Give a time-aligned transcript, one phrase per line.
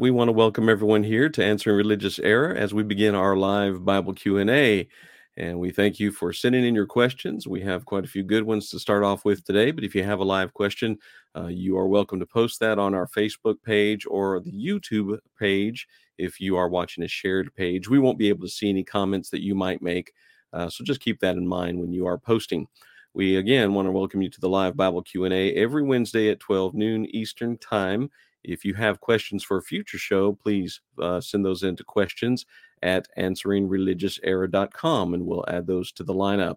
[0.00, 3.84] We want to welcome everyone here to Answering Religious Error as we begin our live
[3.84, 4.88] Bible Q&A.
[5.36, 7.46] And we thank you for sending in your questions.
[7.46, 10.02] We have quite a few good ones to start off with today, but if you
[10.02, 10.96] have a live question,
[11.36, 15.86] uh, you are welcome to post that on our Facebook page or the YouTube page
[16.16, 17.86] if you are watching a shared page.
[17.86, 20.14] We won't be able to see any comments that you might make,
[20.54, 22.66] uh, so just keep that in mind when you are posting.
[23.12, 26.72] We again want to welcome you to the live Bible Q&A every Wednesday at 12
[26.72, 28.08] noon Eastern Time.
[28.42, 32.46] If you have questions for a future show, please uh, send those into questions
[32.82, 36.56] at answeringreligiouserror.com and we'll add those to the lineup.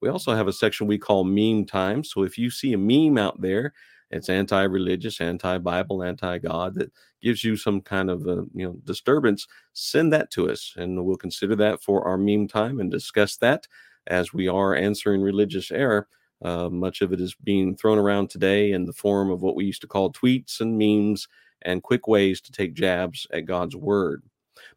[0.00, 2.02] We also have a section we call meme time.
[2.04, 3.72] So if you see a meme out there,
[4.10, 6.90] it's anti-religious, anti-Bible, anti-God that
[7.22, 11.16] gives you some kind of a, you know disturbance, send that to us and we'll
[11.16, 13.68] consider that for our meme time and discuss that
[14.08, 16.08] as we are answering religious error.
[16.42, 19.64] Uh, much of it is being thrown around today in the form of what we
[19.64, 21.28] used to call tweets and memes
[21.62, 24.22] and quick ways to take jabs at God's word.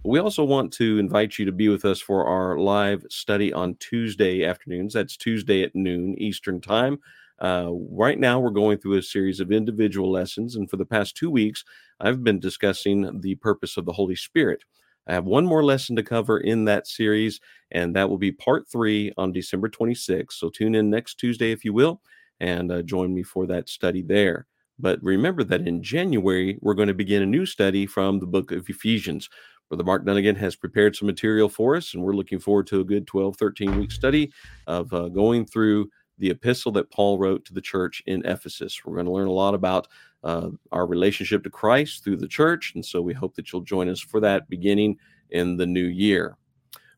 [0.01, 3.53] But we also want to invite you to be with us for our live study
[3.53, 4.93] on Tuesday afternoons.
[4.93, 6.99] That's Tuesday at noon Eastern Time.
[7.39, 11.17] Uh, right now, we're going through a series of individual lessons, and for the past
[11.17, 11.65] two weeks,
[11.99, 14.63] I've been discussing the purpose of the Holy Spirit.
[15.07, 17.39] I have one more lesson to cover in that series,
[17.71, 20.33] and that will be part three on December 26th.
[20.33, 22.01] So tune in next Tuesday, if you will,
[22.39, 24.47] and uh, join me for that study there.
[24.79, 28.51] But remember that in January, we're going to begin a new study from the book
[28.51, 29.29] of Ephesians.
[29.69, 32.85] Brother Mark Dunnigan has prepared some material for us, and we're looking forward to a
[32.85, 34.31] good 12, 13 week study
[34.67, 38.79] of uh, going through the epistle that Paul wrote to the church in Ephesus.
[38.85, 39.87] We're going to learn a lot about
[40.23, 42.73] uh, our relationship to Christ through the church.
[42.75, 44.97] And so we hope that you'll join us for that beginning
[45.29, 46.37] in the new year.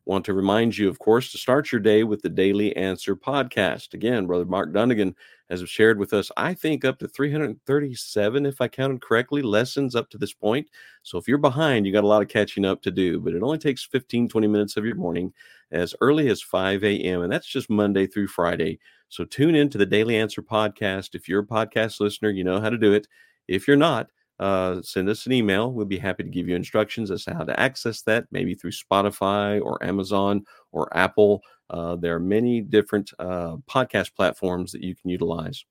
[0.06, 3.92] Want to remind you, of course, to start your day with the Daily Answer podcast.
[3.92, 5.16] Again, Brother Mark Dunnigan
[5.50, 10.08] has shared with us, I think, up to 337, if I counted correctly, lessons up
[10.10, 10.68] to this point.
[11.02, 13.42] So if you're behind, you got a lot of catching up to do, but it
[13.42, 15.32] only takes 15, 20 minutes of your morning
[15.72, 17.22] as early as 5 a.m.
[17.22, 18.78] And that's just Monday through Friday.
[19.08, 21.14] So tune in to the Daily Answer podcast.
[21.14, 23.06] If you're a podcast listener, you know how to do it.
[23.48, 24.08] If you're not,
[24.38, 25.72] uh, send us an email.
[25.72, 28.72] We'll be happy to give you instructions as to how to access that, maybe through
[28.72, 31.42] Spotify or Amazon or Apple.
[31.70, 35.64] Uh, there are many different uh, podcast platforms that you can utilize.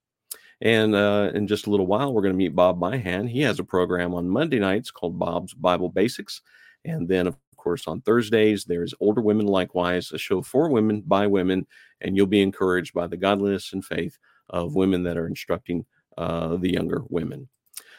[0.62, 3.30] And uh, in just a little while, we're going to meet Bob Myhan.
[3.30, 6.42] He has a program on Monday nights called Bob's Bible Basics.
[6.86, 11.28] And then, of course, on Thursdays, there's Older Women Likewise, a show for women by
[11.28, 11.68] women.
[12.02, 14.18] And you'll be encouraged by the godliness and faith
[14.50, 15.86] of women that are instructing
[16.18, 17.48] uh, the younger women.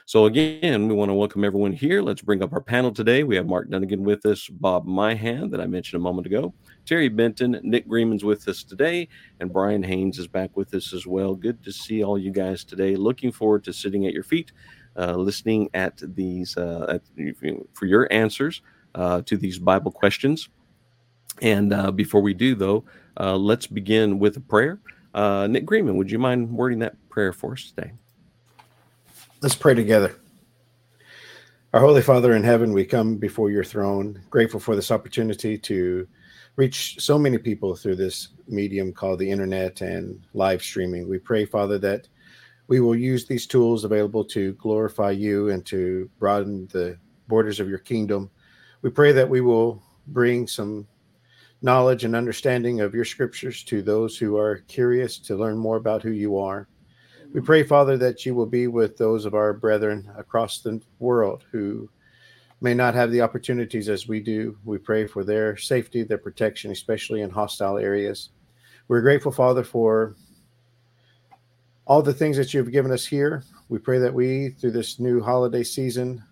[0.08, 2.00] So, again, we want to welcome everyone here.
[2.00, 3.24] Let's bring up our panel today.
[3.24, 7.08] We have Mark Dunnigan with us, Bob Myhan, that I mentioned a moment ago, Terry
[7.08, 9.08] Benton, Nick Greenman's with us today,
[9.40, 11.34] and Brian Haynes is back with us as well.
[11.34, 12.94] Good to see all you guys today.
[12.94, 14.52] Looking forward to sitting at your feet,
[14.96, 17.02] uh, listening at these uh, at,
[17.72, 18.62] for your answers
[18.94, 20.48] uh, to these Bible questions.
[21.42, 22.84] And uh, before we do, though,
[23.18, 24.80] uh, let's begin with a prayer.
[25.14, 27.92] Uh, Nick Greenman, would you mind wording that prayer for us today?
[29.40, 30.14] Let's pray together.
[31.72, 36.06] Our Holy Father in heaven, we come before your throne, grateful for this opportunity to
[36.56, 41.08] reach so many people through this medium called the internet and live streaming.
[41.08, 42.08] We pray, Father, that
[42.68, 46.98] we will use these tools available to glorify you and to broaden the
[47.28, 48.30] borders of your kingdom.
[48.82, 50.86] We pray that we will bring some
[51.62, 56.02] knowledge and understanding of your scriptures to those who are curious to learn more about
[56.02, 56.68] who you are.
[57.32, 61.44] We pray, Father, that you will be with those of our brethren across the world
[61.50, 61.88] who
[62.60, 64.56] may not have the opportunities as we do.
[64.64, 68.30] We pray for their safety, their protection, especially in hostile areas.
[68.88, 70.14] We're grateful, Father, for
[71.86, 73.44] all the things that you have given us here.
[73.68, 76.22] We pray that we, through this new holiday season,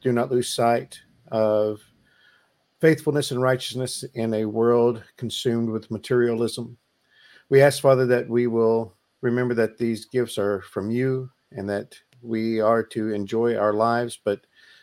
[0.00, 1.80] do not lose sight of
[2.82, 6.76] faithfulness and righteousness in a world consumed with materialism.
[7.48, 11.96] We ask, Father, that we will remember that these gifts are from you and that
[12.22, 14.40] we are to enjoy our lives, but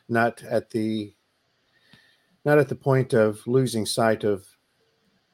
[0.08, 1.14] not at the
[2.46, 4.48] not at the point of losing sight of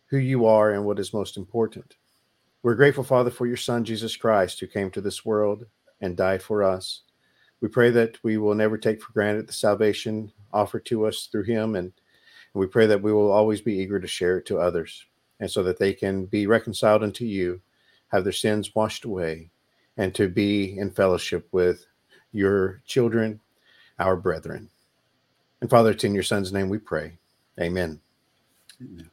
[0.07, 1.97] who you are and what is most important.
[2.63, 5.67] We're grateful, Father, for your Son, Jesus Christ, who came to this world
[6.01, 7.03] and died for us.
[7.61, 11.43] We pray that we will never take for granted the salvation offered to us through
[11.43, 11.75] him.
[11.75, 11.93] And,
[12.59, 15.05] we pray that we will always be eager to share it to others
[15.39, 17.61] and so that they can be reconciled unto you
[18.09, 19.49] have their sins washed away,
[19.97, 21.85] and to be in fellowship with
[22.31, 23.39] your children,
[23.99, 24.69] our brethren.
[25.61, 27.17] And Father, it's in your Son's name we pray.
[27.59, 27.99] Amen.
[28.81, 29.09] Amen.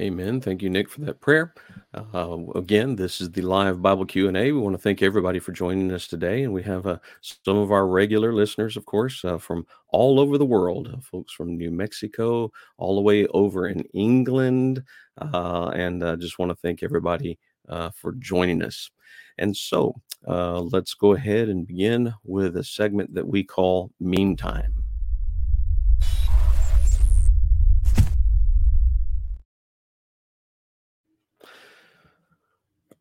[0.00, 0.40] Amen.
[0.40, 1.52] Thank you, Nick, for that prayer.
[1.92, 4.50] Uh, again, this is the live Bible Q and A.
[4.50, 7.70] We want to thank everybody for joining us today, and we have uh, some of
[7.70, 10.88] our regular listeners, of course, uh, from all over the world.
[10.88, 14.82] Uh, folks from New Mexico, all the way over in England,
[15.18, 17.38] uh, and I just want to thank everybody
[17.68, 18.90] uh, for joining us.
[19.36, 19.94] And so,
[20.26, 24.36] let's go ahead and begin with a segment that we call Meme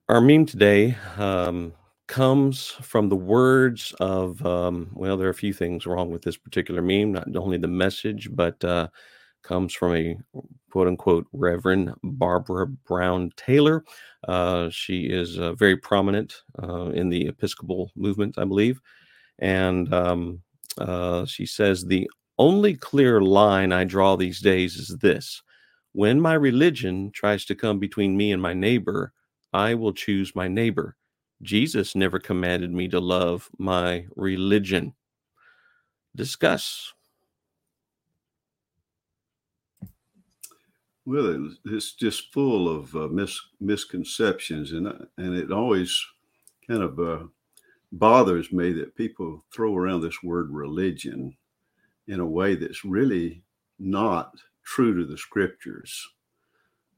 [0.10, 1.72] Our meme today um,
[2.08, 6.36] comes from the words of, um, well, there are a few things wrong with this
[6.36, 8.88] particular meme, not only the message, but uh,
[9.44, 10.18] comes from a
[10.72, 13.84] quote unquote Reverend Barbara Brown Taylor.
[14.28, 18.82] Uh, she is uh, very prominent uh, in the Episcopal movement, I believe.
[19.38, 20.42] And um,
[20.80, 22.10] uh, she says, The
[22.40, 25.44] only clear line I draw these days is this
[25.94, 29.14] when my religion tries to come between me and my neighbor,
[29.54, 30.96] I will choose my neighbor.
[31.42, 34.94] Jesus never commanded me to love my religion.
[36.16, 36.94] Discuss.
[41.06, 46.06] Well, it's just full of uh, mis- misconceptions, and uh, and it always
[46.68, 47.24] kind of uh,
[47.92, 51.36] bothers me that people throw around this word religion
[52.08, 53.44] in a way that's really
[53.80, 56.08] not true to the scriptures.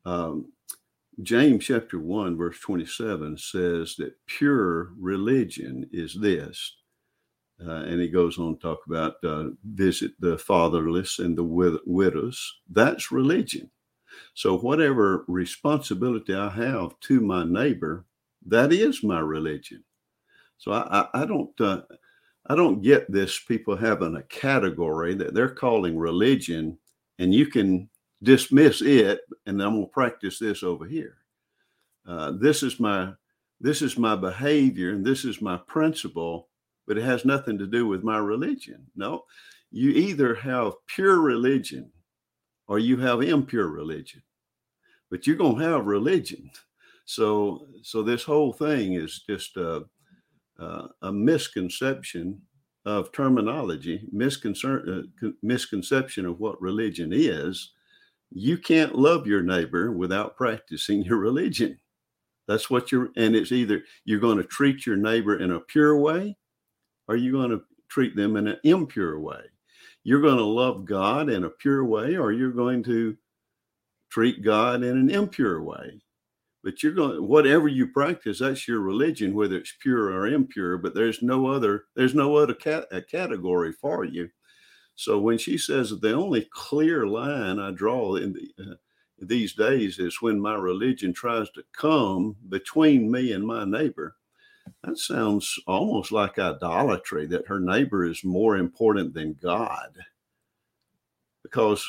[0.03, 0.51] Um,
[1.23, 6.77] James chapter 1, verse 27 says that pure religion is this.
[7.65, 11.79] Uh, and he goes on to talk about uh, visit the fatherless and the wid-
[11.85, 12.41] widows.
[12.69, 13.69] That's religion.
[14.33, 18.06] So, whatever responsibility I have to my neighbor,
[18.47, 19.83] that is my religion.
[20.57, 21.62] So, I, I, I don't.
[21.62, 21.81] Uh,
[22.47, 26.77] I don't get this people having a category that they're calling religion,
[27.19, 27.89] and you can
[28.23, 31.18] dismiss it, and I'm going to practice this over here.
[32.07, 33.13] Uh, this is my
[33.59, 36.50] this is my behavior, and this is my principle,
[36.88, 38.88] but it has nothing to do with my religion.
[38.95, 39.25] No,
[39.69, 41.91] you either have pure religion
[42.68, 44.24] or you have impure religion,
[45.09, 46.50] but you're going to have religion.
[47.06, 49.85] So, so this whole thing is just a,
[50.57, 52.41] a, a misconception
[52.85, 57.71] of terminology, misconcern, uh, misconception of what religion is,
[58.31, 61.77] you can't love your neighbor without practicing your religion.
[62.47, 65.97] That's what you're, and it's either you're going to treat your neighbor in a pure
[65.97, 66.37] way
[67.07, 69.41] or you're going to treat them in an impure way.
[70.03, 73.17] You're going to love God in a pure way or you're going to
[74.09, 76.01] treat God in an impure way.
[76.63, 80.77] But you're going, whatever you practice, that's your religion, whether it's pure or impure.
[80.77, 84.29] But there's no other, there's no other cat, category for you.
[84.95, 88.75] So when she says that the only clear line I draw in the, uh,
[89.19, 94.15] these days is when my religion tries to come between me and my neighbor.
[94.83, 99.97] That sounds almost like idolatry that her neighbor is more important than God.
[101.43, 101.88] Because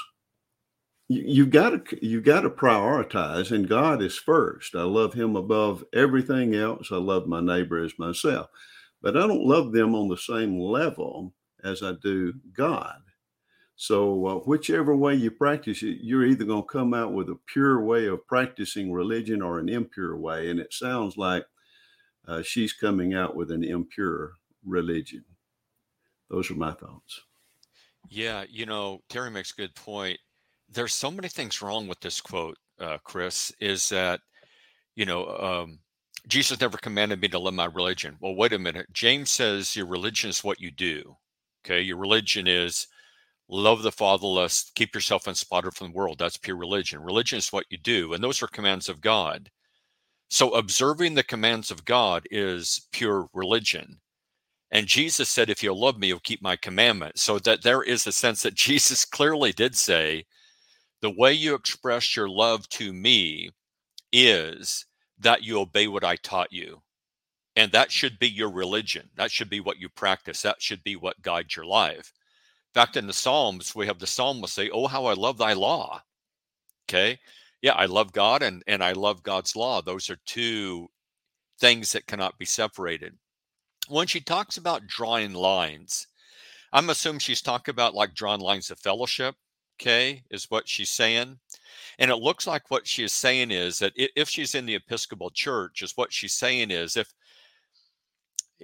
[1.08, 4.74] you, have got to you've got to prioritize and God is first.
[4.74, 6.88] I love him above everything else.
[6.90, 8.48] I love my neighbor as myself.
[9.00, 11.34] But I don't love them on the same level
[11.64, 13.00] as I do God.
[13.76, 17.38] So, uh, whichever way you practice it, you're either going to come out with a
[17.46, 20.50] pure way of practicing religion or an impure way.
[20.50, 21.44] And it sounds like
[22.28, 25.24] uh, she's coming out with an impure religion.
[26.30, 27.22] Those are my thoughts.
[28.08, 30.18] Yeah, you know, Terry makes a good point.
[30.68, 34.20] There's so many things wrong with this quote, uh, Chris, is that,
[34.94, 35.78] you know, um,
[36.28, 38.16] Jesus never commanded me to love my religion.
[38.20, 38.86] Well, wait a minute.
[38.92, 41.16] James says your religion is what you do.
[41.64, 41.80] Okay.
[41.80, 42.86] Your religion is
[43.48, 46.18] love the fatherless, keep yourself unspotted from the world.
[46.18, 47.00] That's pure religion.
[47.02, 49.50] Religion is what you do, and those are commands of God.
[50.30, 54.00] So observing the commands of God is pure religion.
[54.70, 57.22] And Jesus said, If you'll love me, you'll keep my commandments.
[57.22, 60.24] So that there is a sense that Jesus clearly did say,
[61.02, 63.50] The way you express your love to me
[64.12, 64.86] is
[65.18, 66.82] that you obey what I taught you.
[67.56, 69.10] And that should be your religion.
[69.16, 70.42] That should be what you practice.
[70.42, 72.12] That should be what guides your life
[72.74, 75.54] In fact, in the Psalms, we have the psalmist say, Oh, how I love thy
[75.54, 76.02] law.
[76.88, 77.18] Okay.
[77.62, 79.82] Yeah, I love God and, and I love God's law.
[79.82, 80.88] Those are two
[81.60, 83.16] things that cannot be separated.
[83.88, 86.08] When she talks about drawing lines,
[86.72, 89.36] I'm assuming she's talking about like drawing lines of fellowship,
[89.80, 91.38] okay, is what she's saying.
[91.98, 95.30] And it looks like what she is saying is that if she's in the Episcopal
[95.30, 97.12] Church, is what she's saying is if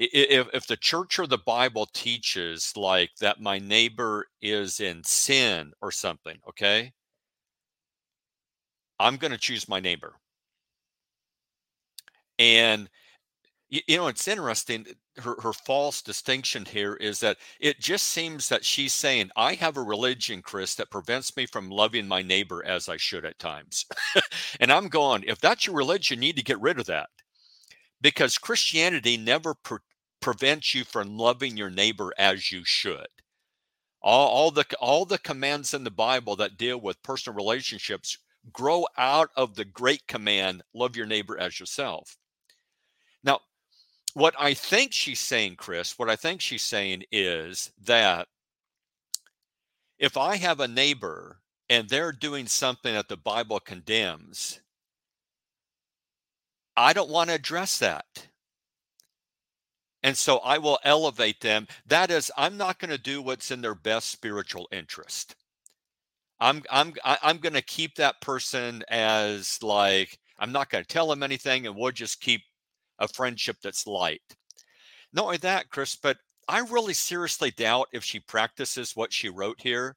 [0.00, 5.72] if, if the church or the bible teaches like that my neighbor is in sin
[5.82, 6.92] or something okay
[8.98, 10.14] I'm going to choose my neighbor.
[12.38, 12.88] And
[13.70, 14.86] you, know, it's interesting.
[15.18, 19.76] Her, her false distinction here is that it just seems that she's saying, I have
[19.76, 23.84] a religion, Chris, that prevents me from loving my neighbor as I should at times.
[24.60, 27.10] and I'm going, if that's your religion, you need to get rid of that
[28.00, 29.54] because Christianity never
[30.28, 33.06] prevents you from loving your neighbor as you should.
[34.02, 38.18] All, all the all the commands in the Bible that deal with personal relationships
[38.52, 42.18] grow out of the great command, love your neighbor as yourself.
[43.24, 43.40] Now,
[44.12, 48.28] what I think she's saying, Chris, what I think she's saying is that
[49.98, 54.60] if I have a neighbor and they're doing something that the Bible condemns,
[56.76, 58.04] I don't want to address that.
[60.08, 61.68] And so I will elevate them.
[61.84, 65.36] That is, I'm not going to do what's in their best spiritual interest.
[66.40, 71.08] I'm I'm I'm going to keep that person as like I'm not going to tell
[71.08, 72.40] them anything, and we'll just keep
[72.98, 74.22] a friendship that's light.
[75.12, 76.16] Not only that, Chris, but
[76.48, 79.94] I really seriously doubt if she practices what she wrote here.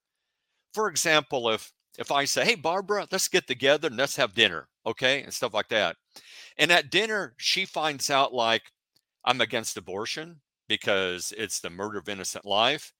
[0.73, 4.67] For example, if if I say, "Hey, Barbara, let's get together and let's have dinner,"
[4.85, 5.95] okay, and stuff like that,
[6.57, 8.63] and at dinner she finds out like
[9.25, 12.93] I'm against abortion because it's the murder of innocent life.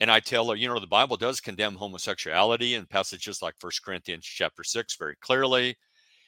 [0.00, 3.84] And I tell her, you know, the Bible does condemn homosexuality in passages like First
[3.84, 5.76] Corinthians chapter 6 very clearly.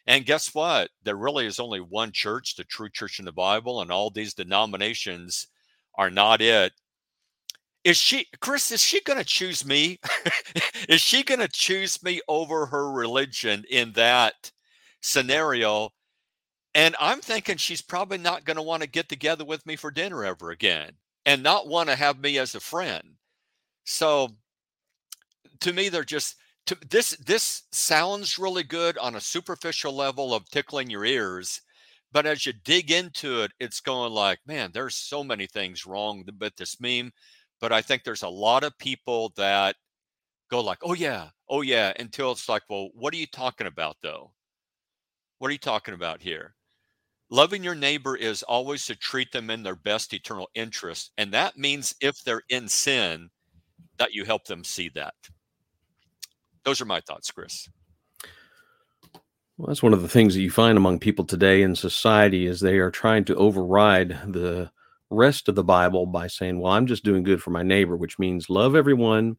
[0.06, 0.90] And guess what?
[1.02, 4.34] There really is only one church, the true church in the Bible, and all these
[4.34, 5.48] denominations
[5.96, 6.72] are not it.
[7.84, 9.98] Is she, Chris, is she going to choose me?
[10.88, 14.50] is she going to choose me over her religion in that
[15.02, 15.90] scenario?
[16.76, 19.90] And I'm thinking she's probably not going to want to get together with me for
[19.90, 20.92] dinner ever again
[21.24, 23.16] and not want to have me as a friend.
[23.84, 24.28] So
[25.60, 30.50] to me, they're just, to, this this sounds really good on a superficial level of
[30.50, 31.62] tickling your ears
[32.12, 36.24] but as you dig into it it's going like man there's so many things wrong
[36.40, 37.12] with this meme
[37.60, 39.76] but i think there's a lot of people that
[40.50, 43.96] go like oh yeah oh yeah until it's like well what are you talking about
[44.02, 44.32] though
[45.38, 46.55] what are you talking about here
[47.30, 51.56] loving your neighbor is always to treat them in their best eternal interest and that
[51.56, 53.28] means if they're in sin
[53.98, 55.14] that you help them see that
[56.66, 57.68] those are my thoughts, Chris.
[59.56, 62.60] Well, that's one of the things that you find among people today in society is
[62.60, 64.70] they are trying to override the
[65.08, 68.18] rest of the Bible by saying, "Well, I'm just doing good for my neighbor," which
[68.18, 69.38] means love everyone.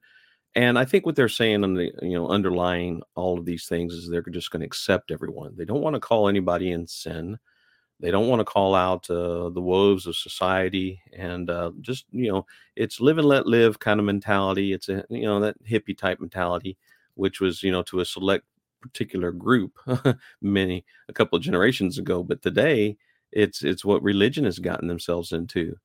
[0.55, 3.93] And I think what they're saying on the you know underlying all of these things
[3.93, 5.53] is they're just going to accept everyone.
[5.57, 7.37] They don't want to call anybody in sin.
[7.99, 12.31] They don't want to call out uh, the woes of society and uh, just you
[12.31, 14.73] know it's live and let live kind of mentality.
[14.73, 16.77] It's a you know that hippie type mentality
[17.15, 18.45] which was you know to a select
[18.81, 19.77] particular group
[20.41, 22.95] many a couple of generations ago but today
[23.31, 25.75] it's it's what religion has gotten themselves into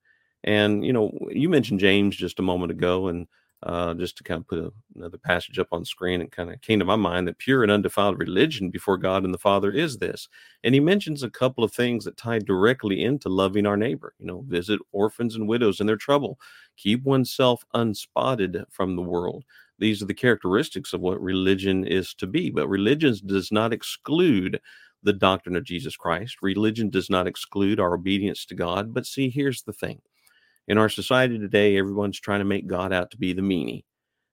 [0.45, 3.27] and you know you mentioned james just a moment ago and
[3.65, 6.61] uh, just to kind of put a, another passage up on screen it kind of
[6.61, 9.99] came to my mind that pure and undefiled religion before god and the father is
[9.99, 10.29] this
[10.65, 14.27] and he mentions a couple of things that tie directly into loving our neighbor you
[14.27, 16.39] know visit orphans and widows in their trouble
[16.77, 19.45] keep oneself unspotted from the world
[19.83, 22.51] these are the characteristics of what religion is to be.
[22.51, 24.61] But religion does not exclude
[25.03, 26.37] the doctrine of Jesus Christ.
[26.41, 28.95] Religion does not exclude our obedience to God.
[28.95, 30.01] But see, here's the thing
[30.69, 33.85] in our society today, everyone's trying to make God out to be the meanie,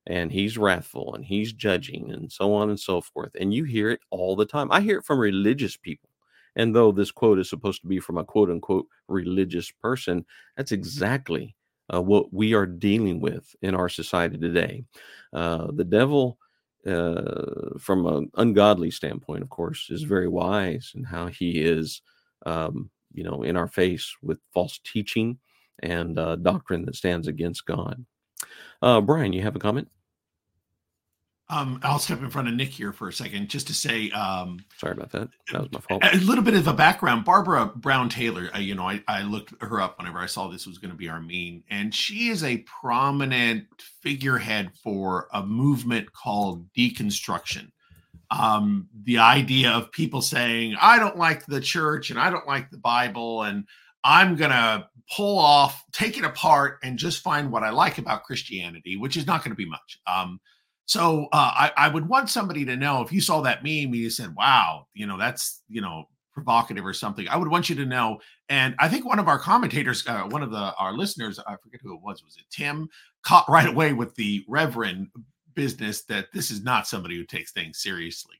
[0.06, 3.32] and he's wrathful and he's judging and so on and so forth.
[3.38, 4.68] And you hear it all the time.
[4.70, 6.08] I hear it from religious people.
[6.56, 10.24] And though this quote is supposed to be from a quote unquote religious person,
[10.56, 11.54] that's exactly
[11.92, 14.84] uh, what we are dealing with in our society today.
[15.32, 16.38] Uh, the devil,
[16.86, 22.02] uh, from an ungodly standpoint, of course, is very wise in how he is,
[22.46, 25.38] um, you know, in our face with false teaching
[25.82, 28.04] and uh, doctrine that stands against God.
[28.82, 29.88] Uh, Brian, you have a comment?
[31.50, 34.08] Um, I'll step in front of Nick here for a second just to say.
[34.12, 35.28] Um, Sorry about that.
[35.52, 36.04] That was my fault.
[36.04, 37.24] A little bit of a background.
[37.24, 40.66] Barbara Brown Taylor, uh, you know, I, I looked her up whenever I saw this
[40.66, 43.66] was going to be our mean, and she is a prominent
[44.00, 47.72] figurehead for a movement called deconstruction.
[48.30, 52.70] Um, the idea of people saying, I don't like the church and I don't like
[52.70, 53.64] the Bible, and
[54.04, 58.24] I'm going to pull off, take it apart, and just find what I like about
[58.24, 59.98] Christianity, which is not going to be much.
[60.06, 60.40] Um,
[60.86, 63.96] so uh, I, I would want somebody to know if you saw that meme and
[63.96, 67.28] you said, wow, you know, that's, you know, provocative or something.
[67.28, 68.20] I would want you to know.
[68.48, 71.80] And I think one of our commentators, uh, one of the our listeners, I forget
[71.82, 72.88] who it was, was it Tim,
[73.22, 75.08] caught right away with the Reverend
[75.54, 78.36] business that this is not somebody who takes things seriously.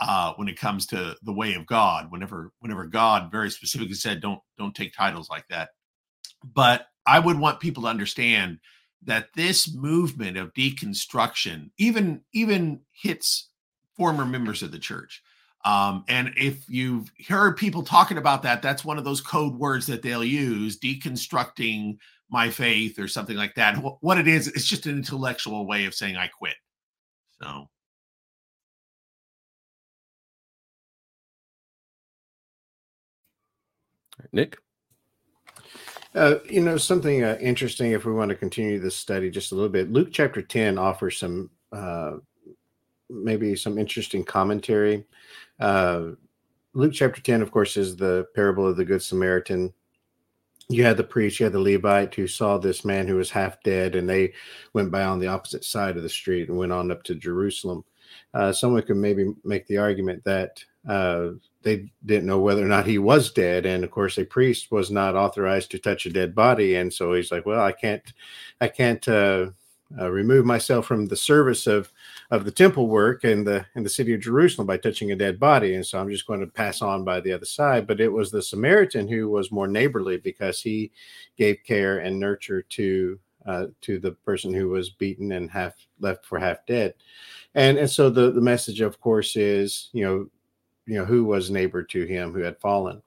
[0.00, 2.10] uh, when it comes to the way of God.
[2.10, 5.70] Whenever whenever God very specifically said, "Don't don't take titles like that."
[6.44, 8.58] But I would want people to understand
[9.04, 13.48] that this movement of deconstruction even even hits
[13.96, 15.22] former members of the church.
[15.64, 19.86] Um, and if you've heard people talking about that, that's one of those code words
[19.88, 21.98] that they'll use, deconstructing
[22.30, 23.76] my faith or something like that.
[24.00, 26.54] What it is, it's just an intellectual way of saying I quit.
[27.42, 27.68] So
[34.32, 34.58] Nick?
[36.14, 39.54] Uh, you know, something uh, interesting if we want to continue this study just a
[39.54, 39.92] little bit.
[39.92, 42.14] Luke chapter 10 offers some, uh,
[43.08, 45.04] maybe some interesting commentary.
[45.60, 46.10] Uh,
[46.74, 49.72] Luke chapter 10, of course, is the parable of the Good Samaritan.
[50.68, 53.62] You had the priest, you had the Levite who saw this man who was half
[53.62, 54.32] dead, and they
[54.72, 57.84] went by on the opposite side of the street and went on up to Jerusalem.
[58.34, 61.30] Uh, someone could maybe make the argument that uh,
[61.62, 63.66] they didn't know whether or not he was dead.
[63.66, 66.76] And of course a priest was not authorized to touch a dead body.
[66.76, 68.02] And so he's like well i can't
[68.60, 69.50] i can't uh,
[69.98, 71.92] uh, remove myself from the service of
[72.30, 75.38] of the temple work in the in the city of jerusalem by touching a dead
[75.38, 75.74] body.
[75.74, 77.86] And so i'm just going to pass on by the other side.
[77.86, 80.90] But it was the samaritan who was more neighborly because he
[81.36, 86.26] gave care and nurture to uh, to the person who was beaten and half left
[86.26, 86.94] for half dead.
[87.54, 90.28] And and so the the message of course is you know
[90.90, 93.02] you know who was neighbor to him who had fallen.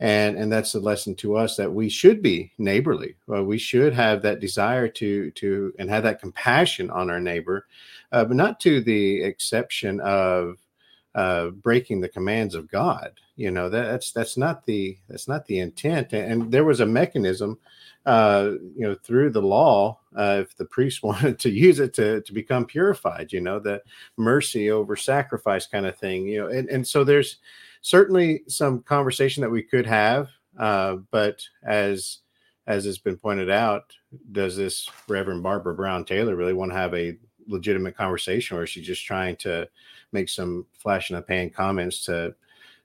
[0.00, 3.14] And and that's a lesson to us that we should be neighborly.
[3.26, 7.66] Well, we should have that desire to to and have that compassion on our neighbor
[8.12, 10.58] uh, but not to the exception of
[11.14, 15.46] uh, breaking the commands of god you know that, that's that's not the that's not
[15.46, 16.12] the intent.
[16.12, 17.58] And, and there was a mechanism
[18.04, 22.20] uh, you know through the law uh, if the priest wanted to use it to
[22.22, 23.82] to become purified you know the
[24.16, 27.38] mercy over sacrifice kind of thing you know and, and so there's
[27.80, 30.28] certainly some conversation that we could have
[30.58, 32.18] uh, but as
[32.68, 33.92] as has been pointed out
[34.30, 38.70] does this reverend barbara brown taylor really want to have a legitimate conversation or is
[38.70, 39.68] she just trying to
[40.12, 42.34] make some flash in the pan comments to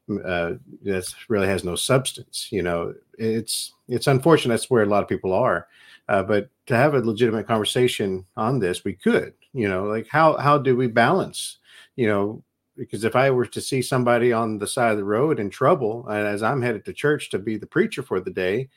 [0.10, 2.48] uh, that really has no substance.
[2.52, 5.68] You know, it's it's unfortunate that's where a lot of people are.
[6.08, 9.34] Uh, but to have a legitimate conversation on this, we could.
[9.54, 11.58] You know, like how how do we balance?
[11.96, 12.44] You know,
[12.78, 16.08] because if I were to see somebody on the side of the road in trouble,
[16.08, 18.70] and as I'm headed to church to be the preacher for the day,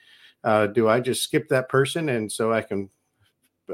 [0.43, 2.91] uh, do I just skip that person and so I can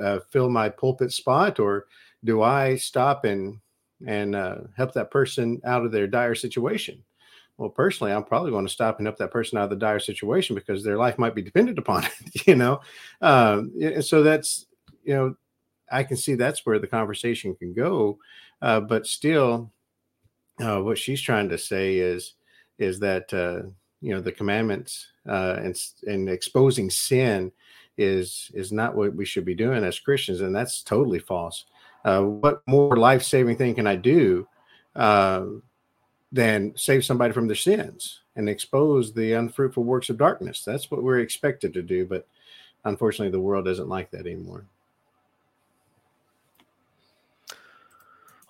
[0.03, 1.87] uh, fill my pulpit spot, or
[2.25, 3.59] do I stop and
[4.07, 7.03] and uh, help that person out of their dire situation?
[7.59, 9.99] well personally i'm probably going to stop and help that person out of the dire
[9.99, 12.05] situation because their life might be dependent upon
[12.35, 12.81] it you know
[13.21, 14.67] um, so that's
[15.05, 15.35] you know
[15.91, 18.19] i can see that's where the conversation can go
[18.63, 19.71] uh, but still
[20.61, 22.35] uh, what she's trying to say is
[22.79, 23.67] is that uh,
[24.01, 27.53] you know the commandments uh, and and exposing sin
[27.99, 31.65] is is not what we should be doing as christians and that's totally false
[32.05, 34.47] uh, what more life-saving thing can i do
[34.95, 35.45] uh,
[36.33, 40.63] than save somebody from their sins and expose the unfruitful works of darkness.
[40.65, 42.27] That's what we're expected to do, but
[42.85, 44.67] unfortunately, the world doesn't like that anymore.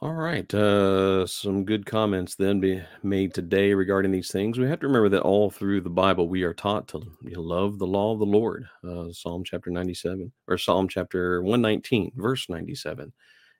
[0.00, 0.52] All right.
[0.52, 4.58] Uh, some good comments then be made today regarding these things.
[4.58, 7.86] We have to remember that all through the Bible, we are taught to love the
[7.86, 8.68] law of the Lord.
[8.86, 13.14] Uh, Psalm chapter 97 or Psalm chapter 119, verse 97.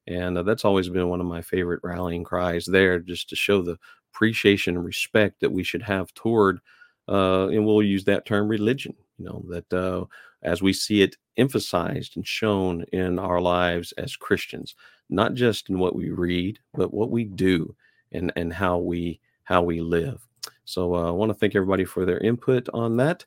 [0.06, 3.62] And uh, that's always been one of my favorite rallying cries there, just to show
[3.62, 3.78] the
[4.12, 6.60] appreciation and respect that we should have toward,
[7.08, 10.04] uh, and we'll use that term religion, you know, that uh,
[10.46, 14.74] as we see it emphasized and shown in our lives as Christians,
[15.10, 17.74] not just in what we read, but what we do
[18.12, 20.26] and, and how we how we live.
[20.64, 23.24] So uh, I want to thank everybody for their input on that.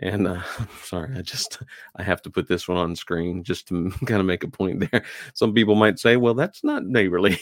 [0.00, 0.42] And uh,
[0.82, 1.60] sorry, I just
[1.96, 4.90] I have to put this one on screen just to kind of make a point
[4.90, 5.04] there.
[5.34, 7.38] Some people might say, "Well, that's not neighborly,"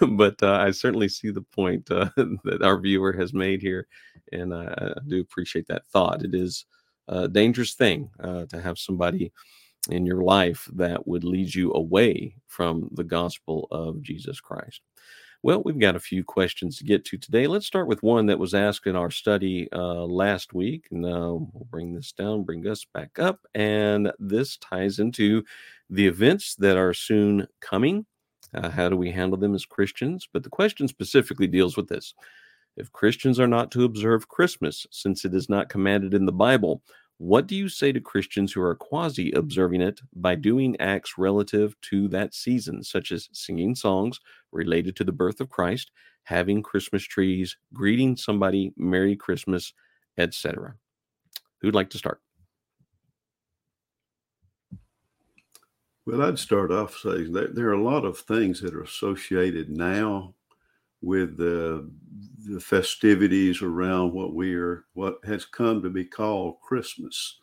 [0.00, 2.10] but uh, I certainly see the point uh,
[2.44, 3.86] that our viewer has made here,
[4.32, 6.24] and I, I, do appreciate that thought.
[6.24, 6.64] It is
[7.08, 9.32] a dangerous thing uh, to have somebody
[9.90, 14.80] in your life that would lead you away from the gospel of Jesus Christ.
[15.42, 17.46] Well, we've got a few questions to get to today.
[17.46, 20.86] Let's start with one that was asked in our study uh, last week.
[20.90, 23.40] And uh, we'll bring this down, bring us back up.
[23.54, 25.44] And this ties into
[25.90, 28.06] the events that are soon coming.
[28.54, 30.26] Uh, how do we handle them as Christians?
[30.32, 32.14] But the question specifically deals with this.
[32.76, 36.82] If Christians are not to observe Christmas, since it is not commanded in the Bible,
[37.18, 41.80] What do you say to Christians who are quasi observing it by doing acts relative
[41.82, 45.92] to that season, such as singing songs related to the birth of Christ,
[46.24, 49.72] having Christmas trees, greeting somebody Merry Christmas,
[50.18, 50.74] etc.?
[51.60, 52.20] Who'd like to start?
[56.06, 59.70] Well, I'd start off saying that there are a lot of things that are associated
[59.70, 60.34] now
[61.04, 61.90] with the,
[62.46, 67.38] the festivities around what we are, what has come to be called Christmas,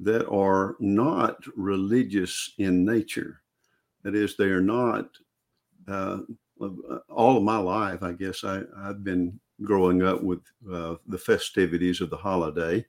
[0.00, 3.42] that are not religious in nature.
[4.04, 5.08] That is, they are not.
[5.86, 6.18] Uh,
[7.08, 10.40] all of my life, I guess I, I've been growing up with
[10.72, 12.84] uh, the festivities of the holiday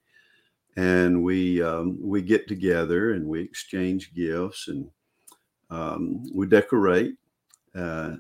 [0.76, 4.90] and we um, we get together and we exchange gifts and
[5.70, 7.16] um, we decorate,
[7.76, 8.16] uh,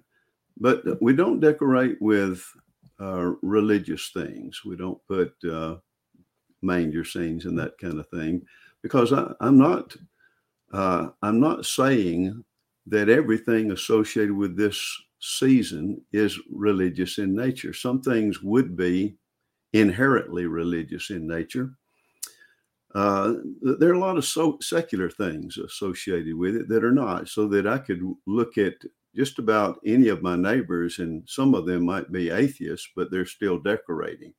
[0.59, 2.43] but we don't decorate with
[2.99, 4.61] uh, religious things.
[4.65, 5.77] We don't put uh,
[6.61, 8.41] manger scenes and that kind of thing
[8.81, 9.95] because I, am not
[10.73, 12.43] uh, I'm not saying
[12.87, 14.79] that everything associated with this
[15.19, 17.73] season is religious in nature.
[17.73, 19.15] Some things would be
[19.73, 21.71] inherently religious in nature
[22.95, 27.29] uh, there are a lot of so secular things associated with it that are not,
[27.29, 28.73] so that I could look at
[29.15, 33.25] just about any of my neighbors, and some of them might be atheists, but they're
[33.25, 34.33] still decorating,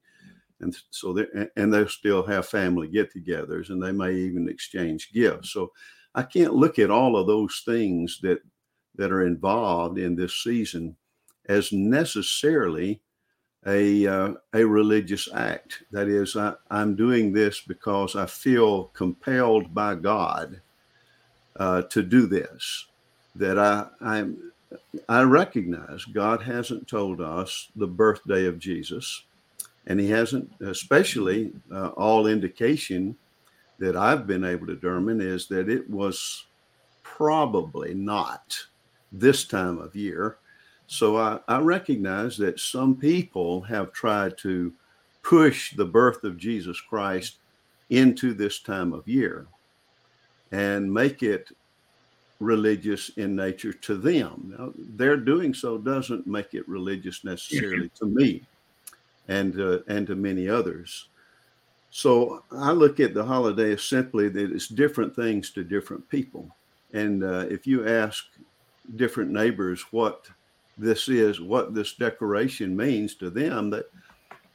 [0.60, 5.52] and so they and they still have family get-togethers, and they may even exchange gifts.
[5.52, 5.72] So
[6.14, 8.40] I can't look at all of those things that
[8.96, 10.96] that are involved in this season
[11.48, 13.00] as necessarily
[13.66, 15.82] a uh, a religious act.
[15.90, 20.60] That is, I, I'm doing this because I feel compelled by God
[21.56, 22.86] uh, to do this.
[23.36, 24.49] That I I'm
[25.08, 29.24] I recognize God hasn't told us the birthday of Jesus,
[29.86, 33.16] and He hasn't, especially uh, all indication
[33.78, 36.46] that I've been able to determine is that it was
[37.02, 38.56] probably not
[39.10, 40.36] this time of year.
[40.86, 44.72] So I, I recognize that some people have tried to
[45.22, 47.38] push the birth of Jesus Christ
[47.90, 49.46] into this time of year
[50.52, 51.50] and make it
[52.40, 54.54] religious in nature to them.
[54.58, 58.42] Now, their doing so doesn't make it religious necessarily to me
[59.28, 61.08] and uh, and to many others.
[61.90, 66.48] So I look at the holiday as simply that it's different things to different people.
[66.92, 68.24] And uh, if you ask
[68.96, 70.28] different neighbors what
[70.78, 73.90] this is, what this decoration means to them, that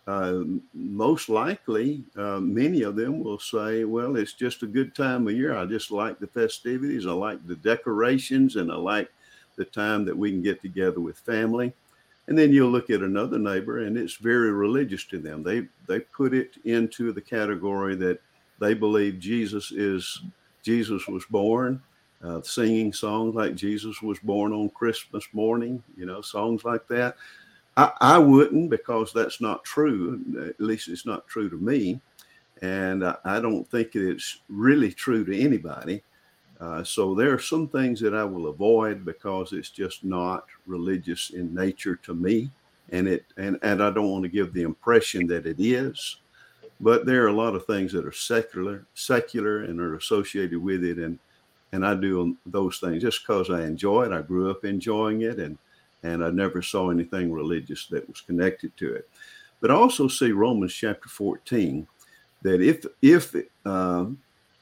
[0.07, 5.27] uh, most likely uh, many of them will say, well, it's just a good time
[5.27, 5.57] of year.
[5.57, 7.07] I just like the festivities.
[7.07, 9.09] I like the decorations and I like
[9.55, 11.73] the time that we can get together with family.
[12.27, 15.43] And then you'll look at another neighbor and it's very religious to them.
[15.43, 18.19] They, they put it into the category that
[18.59, 20.21] they believe Jesus is,
[20.63, 21.81] Jesus was born
[22.23, 27.17] uh, singing songs like Jesus was born on Christmas morning, you know, songs like that.
[27.77, 30.21] I, I wouldn't because that's not true.
[30.47, 31.99] At least it's not true to me.
[32.61, 36.01] And I, I don't think it's really true to anybody.
[36.59, 41.31] Uh, so there are some things that I will avoid because it's just not religious
[41.31, 42.49] in nature to me.
[42.91, 46.17] And it and, and I don't want to give the impression that it is.
[46.79, 50.83] But there are a lot of things that are secular, secular and are associated with
[50.83, 50.97] it.
[50.97, 51.19] And
[51.71, 54.13] and I do those things just because I enjoy it.
[54.13, 55.57] I grew up enjoying it, and
[56.05, 59.09] and I never saw anything religious that was connected to it.
[59.59, 61.87] But I also see Romans chapter 14
[62.43, 64.05] that if if uh,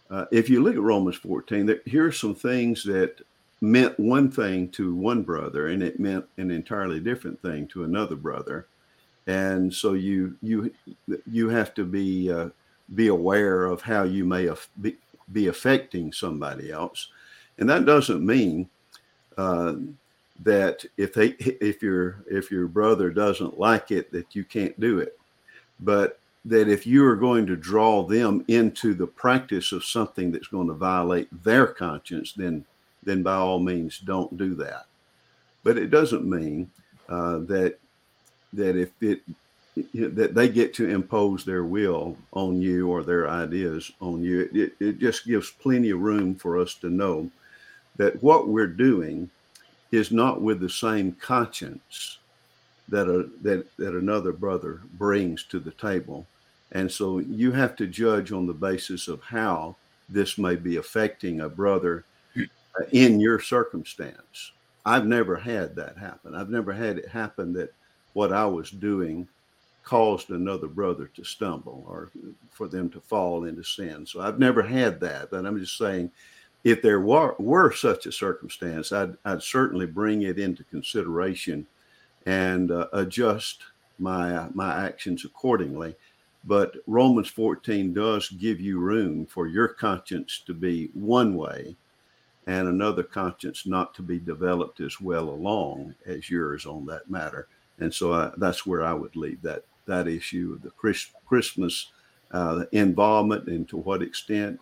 [0.10, 3.22] uh, if you look at Romans 14, that here are some things that
[3.62, 8.16] meant one thing to one brother, and it meant an entirely different thing to another
[8.16, 8.68] brother,
[9.28, 10.74] and so you you
[11.30, 12.50] you have to be uh,
[12.96, 14.96] be aware of how you may have be,
[15.32, 17.10] be affecting somebody else.
[17.58, 18.70] And that doesn't mean
[19.38, 19.76] uh,
[20.42, 25.00] that if they if your if your brother doesn't like it that you can't do
[25.00, 25.20] it,
[25.80, 30.48] but that if you are going to draw them into the practice of something that's
[30.48, 32.66] going to violate their conscience, then
[33.04, 34.86] then by all means don't do that.
[35.64, 36.70] But it doesn't mean
[37.08, 37.78] uh, that
[38.54, 39.22] that if it
[39.94, 44.48] that they get to impose their will on you or their ideas on you.
[44.54, 47.32] It, it just gives plenty of room for us to know
[47.96, 49.32] that what we're doing
[49.94, 52.18] is not with the same conscience
[52.90, 56.26] that a, that that another brother brings to the table,
[56.72, 59.76] and so you have to judge on the basis of how
[60.10, 64.52] this may be affecting a brother uh, in your circumstance.
[64.84, 66.34] I've never had that happen.
[66.34, 67.72] I've never had it happen that
[68.14, 69.28] what I was doing
[69.84, 72.10] caused another brother to stumble or
[72.50, 74.06] for them to fall into sin.
[74.06, 76.10] So I've never had that, but I'm just saying
[76.64, 81.68] if there were, were such a circumstance, I'd, I'd certainly bring it into consideration
[82.26, 83.64] and uh, adjust
[84.00, 85.96] my my actions accordingly.
[86.46, 91.76] But Romans 14 does give you room for your conscience to be one way
[92.48, 97.48] and another conscience not to be developed as well along as yours on that matter.
[97.80, 101.92] And so I, that's where I would leave that that issue of the Chris, Christmas
[102.32, 104.60] uh, involvement and to what extent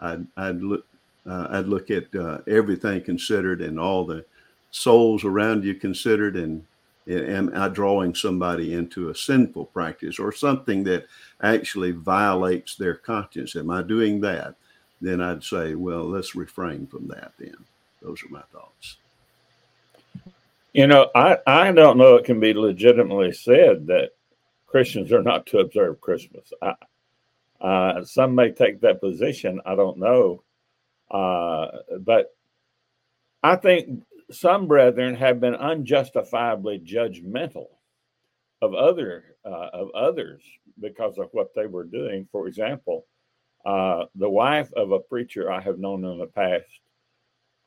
[0.00, 0.84] I'd, I'd look
[1.26, 4.24] uh, I'd look at uh, everything considered and all the
[4.70, 6.64] souls around you considered and
[7.08, 11.06] am I drawing somebody into a sinful practice or something that
[11.42, 13.56] actually violates their conscience?
[13.56, 14.54] Am I doing that?
[15.00, 17.56] Then I'd say, well, let's refrain from that then.
[18.00, 18.96] Those are my thoughts.
[20.72, 24.10] You know, I, I don't know it can be legitimately said that
[24.66, 26.52] Christians are not to observe Christmas.
[26.60, 26.74] I,
[27.60, 29.60] uh, some may take that position.
[29.64, 30.42] I don't know.
[31.14, 31.68] Uh,
[32.00, 32.34] but
[33.44, 37.68] I think some brethren have been unjustifiably judgmental
[38.60, 40.42] of other uh, of others
[40.80, 42.26] because of what they were doing.
[42.32, 43.06] For example,
[43.64, 46.80] uh, the wife of a preacher I have known in the past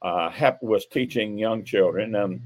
[0.01, 2.41] uh, was teaching young children, and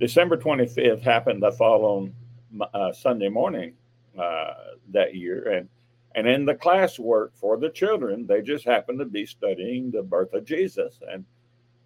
[0.00, 3.74] December 25th happened to fall on uh, Sunday morning
[4.18, 4.54] uh,
[4.92, 5.68] that year, and
[6.18, 10.34] and in the classwork for the children, they just happen to be studying the birth
[10.34, 11.24] of Jesus, and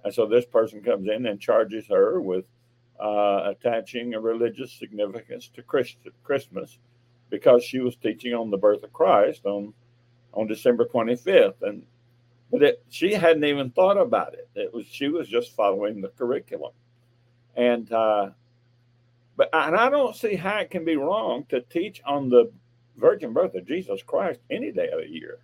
[0.05, 2.47] and so this person comes in and charges her with
[2.99, 6.79] uh, attaching a religious significance to Christ- Christmas
[7.29, 9.75] because she was teaching on the birth of Christ on
[10.33, 11.83] on December 25th, and
[12.51, 14.49] but it, she hadn't even thought about it.
[14.55, 16.73] It was she was just following the curriculum,
[17.55, 18.31] and uh,
[19.37, 22.51] but and I don't see how it can be wrong to teach on the
[22.97, 25.39] virgin birth of Jesus Christ any day of the year.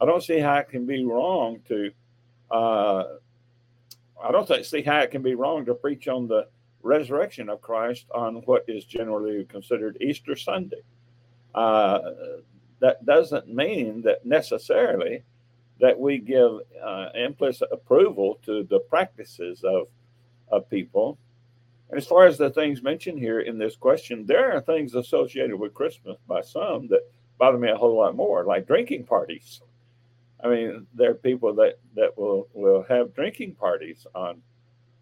[0.00, 1.90] I don't see how it can be wrong to
[2.50, 3.04] uh,
[4.22, 6.48] I don't see how it can be wrong to preach on the
[6.82, 10.82] resurrection of Christ on what is generally considered Easter Sunday.
[11.54, 11.98] Uh,
[12.80, 15.22] that doesn't mean that necessarily
[15.80, 19.88] that we give uh, implicit approval to the practices of,
[20.50, 21.18] of people.
[21.88, 25.56] And as far as the things mentioned here in this question, there are things associated
[25.56, 29.60] with Christmas by some that bother me a whole lot more, like drinking parties.
[30.42, 34.42] I mean, there are people that that will will have drinking parties on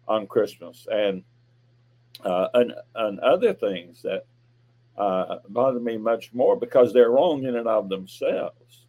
[0.07, 1.23] on Christmas and
[2.23, 4.25] uh, and and other things that
[4.97, 8.85] uh, bother me much more because they're wrong in and of themselves.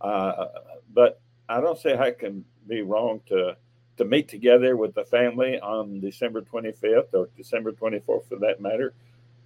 [0.00, 0.46] Uh,
[0.92, 3.56] but I don't see how it can be wrong to
[3.96, 8.94] to meet together with the family on December 25th or December 24th, for that matter,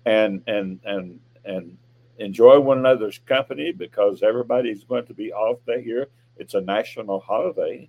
[0.06, 1.76] and and and and
[2.18, 6.08] enjoy one another's company because everybody's going to be off that year
[6.38, 7.88] it's a national holiday.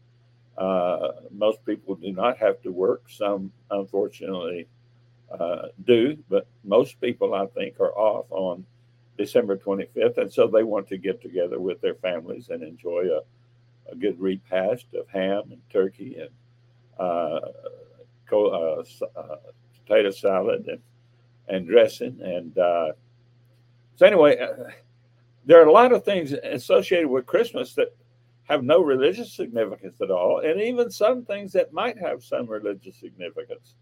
[0.58, 3.04] Uh, most people do not have to work.
[3.08, 4.67] Some, unfortunately,
[5.32, 8.65] uh, do, but most people, I think, are off on
[9.17, 10.17] December 25th.
[10.17, 14.19] And so they want to get together with their families and enjoy a, a good
[14.19, 16.30] repast of ham and turkey and
[17.00, 19.36] co- uh, uh,
[19.86, 20.82] potato salad and,
[21.48, 22.20] and dressing.
[22.22, 22.92] And uh,
[23.96, 24.38] so, anyway,
[25.46, 27.96] there are a lot of things associated with Christmas that
[28.44, 32.96] have no religious significance at all, and even some things that might have some religious
[32.96, 33.76] significance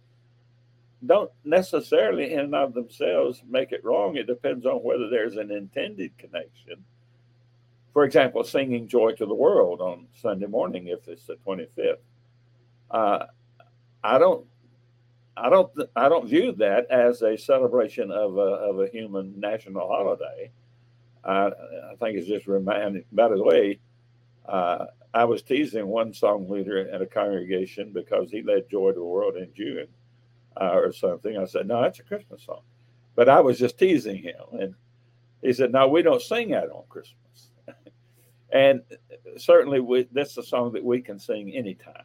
[1.06, 4.18] don't necessarily in and of themselves make it wrong.
[4.18, 6.84] It depends on whether there's an intended connection.
[7.94, 11.98] For example, singing "Joy to the World" on Sunday morning, if it's the 25th.
[12.90, 13.26] Uh,
[14.04, 14.46] I don't,
[15.36, 19.88] I don't, I don't view that as a celebration of a of a human national
[19.88, 20.52] holiday.
[21.24, 23.04] I, I think it's just reminding.
[23.12, 23.80] By the way,
[24.48, 29.00] uh, I was teasing one song leader at a congregation because he led Joy to
[29.00, 29.88] the World in June
[30.60, 31.38] uh, or something.
[31.38, 32.62] I said, No, that's a Christmas song.
[33.16, 34.44] But I was just teasing him.
[34.54, 34.76] And
[35.42, 37.50] he said, No, we don't sing that on Christmas.
[38.52, 38.82] and
[39.38, 42.04] certainly, we, that's a song that we can sing anytime,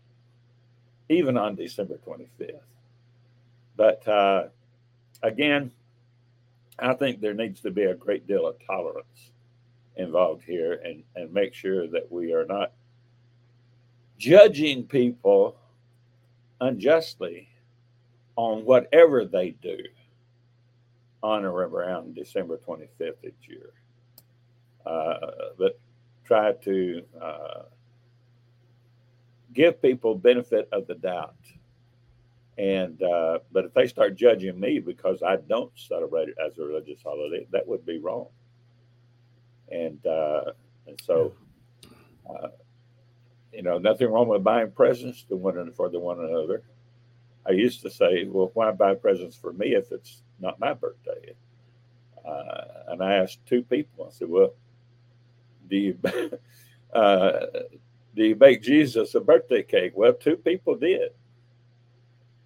[1.08, 2.60] even on December 25th.
[3.76, 4.44] But uh,
[5.22, 5.72] again,
[6.78, 9.30] I think there needs to be a great deal of tolerance
[9.96, 12.72] involved here and, and make sure that we are not
[14.18, 15.56] judging people
[16.60, 17.48] unjustly
[18.36, 19.78] on whatever they do
[21.22, 23.72] on or around December 25th each year.
[24.84, 25.16] Uh,
[25.58, 25.78] but
[26.24, 27.62] try to uh,
[29.52, 31.36] give people benefit of the doubt
[32.58, 36.62] And uh, but if they start judging me because I don't celebrate it as a
[36.64, 38.28] religious holiday, that would be wrong.
[39.70, 40.52] And uh,
[40.86, 41.34] and so,
[42.28, 42.48] uh,
[43.52, 46.62] you know, nothing wrong with buying presents to one and for the one another.
[47.46, 51.34] I used to say, well, why buy presents for me if it's not my birthday?
[52.26, 54.06] Uh, and I asked two people.
[54.06, 54.54] I said, well,
[55.68, 55.98] do you
[56.94, 57.46] uh,
[58.14, 59.92] do you bake Jesus a birthday cake?
[59.94, 61.12] Well, two people did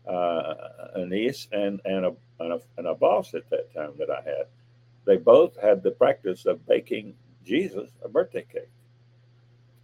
[0.06, 0.54] uh,
[0.94, 4.22] a niece and and a, and a and a boss at that time that I
[4.22, 4.46] had.
[5.04, 8.70] They both had the practice of baking Jesus a birthday cake.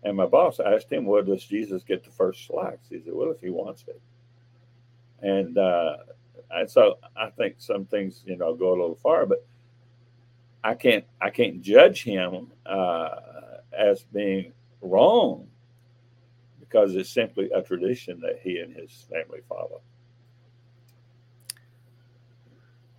[0.04, 3.30] And my boss asked him, "Well, does Jesus get the first slice?" He said, "Well,
[3.30, 4.00] if he wants it."
[5.20, 5.96] And uh,
[6.50, 9.44] and so I think some things, you know, go a little far, but
[10.62, 13.10] I can't I can't judge him uh,
[13.72, 15.48] as being wrong
[16.72, 19.82] because it's simply a tradition that he and his family follow.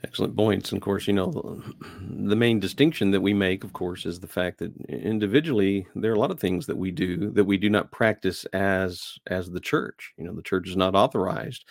[0.04, 0.72] Excellent points.
[0.72, 1.64] And of course, you know,
[2.02, 6.16] the main distinction that we make, of course, is the fact that individually there are
[6.16, 9.62] a lot of things that we do that we do not practice as as the
[9.62, 10.14] church.
[10.18, 11.64] You know, the church is not authorized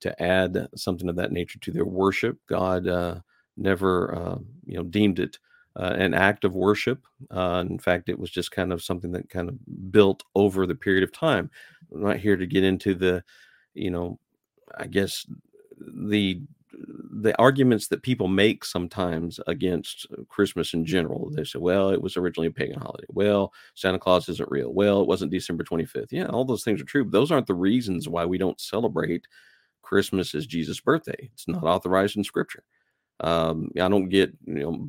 [0.00, 2.38] to add something of that nature to their worship.
[2.46, 3.20] God uh,
[3.56, 5.38] never, uh, you know, deemed it
[5.78, 7.04] uh, an act of worship.
[7.30, 9.56] Uh, in fact, it was just kind of something that kind of
[9.92, 11.50] built over the period of time.
[11.94, 13.22] I'm not here to get into the,
[13.74, 14.18] you know,
[14.76, 15.26] I guess
[15.78, 16.42] the
[17.10, 21.30] the arguments that people make sometimes against Christmas in general.
[21.30, 23.06] They say, well, it was originally a pagan holiday.
[23.08, 24.72] Well, Santa Claus isn't real.
[24.72, 26.08] Well, it wasn't December 25th.
[26.10, 29.26] Yeah, all those things are true, but those aren't the reasons why we don't celebrate
[29.82, 31.30] Christmas as Jesus' birthday.
[31.32, 32.62] It's not authorized in scripture.
[33.20, 34.88] Um, I don't get, you know,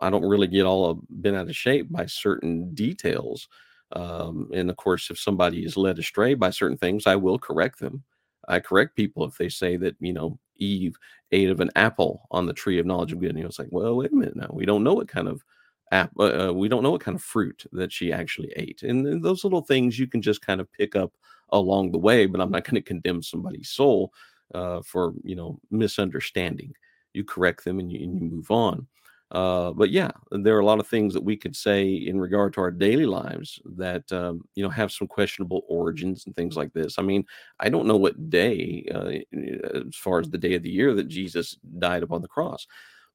[0.00, 3.48] I don't really get all of, bent out of shape by certain details.
[3.92, 7.78] Um, and of course, if somebody is led astray by certain things, I will correct
[7.80, 8.02] them.
[8.48, 10.96] I correct people if they say that, you know, Eve
[11.32, 13.30] ate of an apple on the tree of knowledge of good.
[13.30, 14.50] And you know, it's like, well, wait a minute now.
[14.52, 15.44] We don't know what kind of
[15.92, 18.82] app, uh, uh, we don't know what kind of fruit that she actually ate.
[18.82, 21.12] And those little things you can just kind of pick up
[21.50, 24.12] along the way, but I'm not going to condemn somebody's soul
[24.54, 26.74] uh, for, you know, misunderstanding.
[27.14, 28.86] You correct them and you, and you move on.
[29.30, 32.52] Uh, but yeah, there are a lot of things that we could say in regard
[32.52, 36.72] to our daily lives that um, you know have some questionable origins and things like
[36.72, 36.98] this.
[36.98, 37.24] I mean,
[37.60, 39.12] I don't know what day, uh,
[39.88, 42.66] as far as the day of the year that Jesus died upon the cross,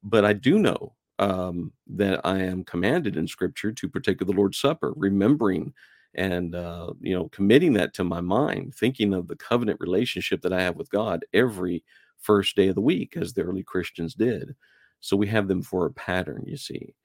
[0.03, 4.33] but I do know um, that I am commanded in Scripture to partake of the
[4.33, 5.73] Lord's Supper, remembering
[6.13, 10.53] and uh, you know committing that to my mind, thinking of the covenant relationship that
[10.53, 11.83] I have with God every
[12.25, 14.55] first day of the week, as the early Christians did.
[14.99, 16.95] So we have them for a pattern, you see.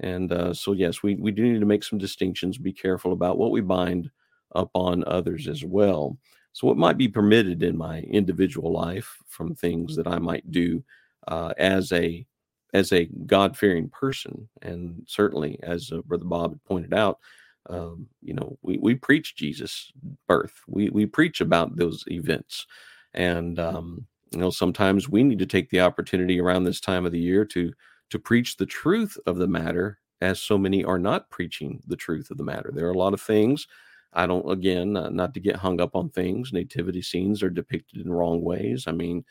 [0.00, 3.38] And uh, so, yes, we, we do need to make some distinctions, be careful about
[3.38, 4.10] what we bind
[4.52, 6.16] upon others as well.
[6.52, 10.82] So, what might be permitted in my individual life from things that I might do
[11.28, 12.26] uh, as a
[12.72, 17.18] as a God fearing person, and certainly as uh, Brother Bob had pointed out,
[17.68, 19.92] um, you know, we, we preach Jesus'
[20.26, 20.54] birth.
[20.66, 22.66] We we preach about those events,
[23.14, 27.12] and um, you know sometimes we need to take the opportunity around this time of
[27.12, 27.72] the year to
[28.10, 32.30] to preach the truth of the matter as so many are not preaching the truth
[32.30, 32.70] of the matter.
[32.74, 33.66] There are a lot of things
[34.12, 38.04] i don't again uh, not to get hung up on things nativity scenes are depicted
[38.04, 38.84] in wrong ways.
[38.88, 39.24] I mean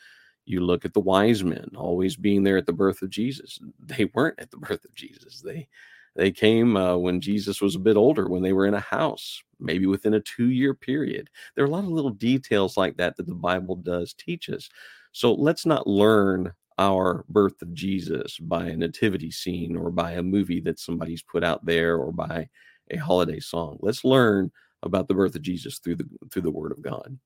[0.46, 3.60] you look at the wise men always being there at the birth of jesus.
[3.78, 5.40] They weren't at the birth of jesus.
[5.42, 5.68] They
[6.16, 9.42] they came uh, when Jesus was a bit older, when they were in a house,
[9.58, 11.30] maybe within a two year period.
[11.54, 14.68] There are a lot of little details like that that the Bible does teach us.
[15.12, 20.22] So let's not learn our birth of Jesus by a nativity scene or by a
[20.22, 22.48] movie that somebody's put out there or by
[22.90, 23.78] a holiday song.
[23.80, 24.50] Let's learn
[24.82, 27.18] about the birth of Jesus through the through the Word of God.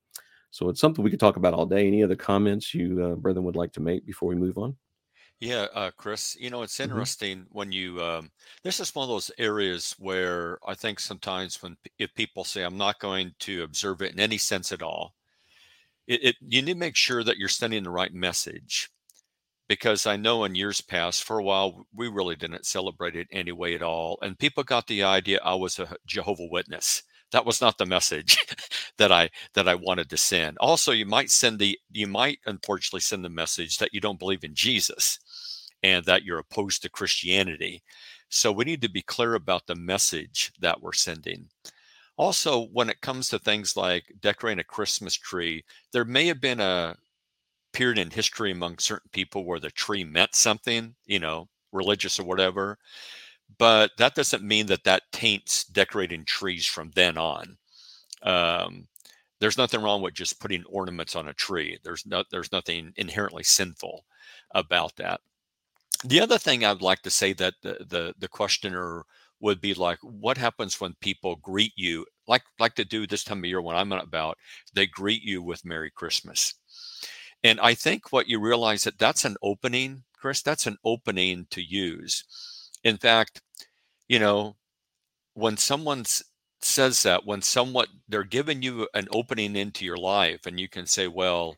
[0.51, 1.87] So it's something we could talk about all day.
[1.87, 4.75] Any other comments you, uh, brethren, would like to make before we move on?
[5.39, 8.31] Yeah, uh, Chris, you know, it's hmm interesting when you, um,
[8.63, 12.77] this is one of those areas where I think sometimes when, if people say, I'm
[12.77, 15.13] not going to observe it in any sense at all,
[16.07, 18.89] it, it you need to make sure that you're sending the right message.
[19.69, 23.75] Because I know in years past, for a while, we really didn't celebrate it anyway
[23.75, 24.19] at all.
[24.21, 27.03] And people got the idea I was a Jehovah Witness.
[27.31, 28.37] That was not the message
[28.97, 30.57] that I that I wanted to send.
[30.59, 34.43] Also, you might send the you might unfortunately send the message that you don't believe
[34.43, 35.19] in Jesus
[35.85, 37.83] and that you're opposed to Christianity.
[38.29, 41.47] So we need to be clear about the message that we're sending.
[42.17, 46.59] Also, when it comes to things like decorating a Christmas tree, there may have been
[46.59, 46.95] a
[47.71, 52.23] period in history among certain people where the tree meant something, you know, religious or
[52.23, 52.79] whatever.
[53.59, 57.57] But that doesn't mean that that taints decorating trees from then on.
[58.23, 58.87] Um,
[59.39, 61.77] there's nothing wrong with just putting ornaments on a tree.
[61.83, 64.03] There's no, there's nothing inherently sinful
[64.51, 65.21] about that.
[66.03, 69.05] The other thing I'd like to say that the, the, the questioner
[69.39, 73.39] would be like, what happens when people greet you, like like to do this time
[73.39, 74.37] of year when I'm about,
[74.73, 76.55] they greet you with Merry Christmas.
[77.43, 81.61] And I think what you realize that that's an opening, Chris, that's an opening to
[81.61, 82.23] use.
[82.83, 83.41] In fact,
[84.07, 84.55] you know,
[85.35, 86.05] when someone
[86.61, 90.87] says that, when somewhat they're giving you an opening into your life, and you can
[90.87, 91.57] say, well,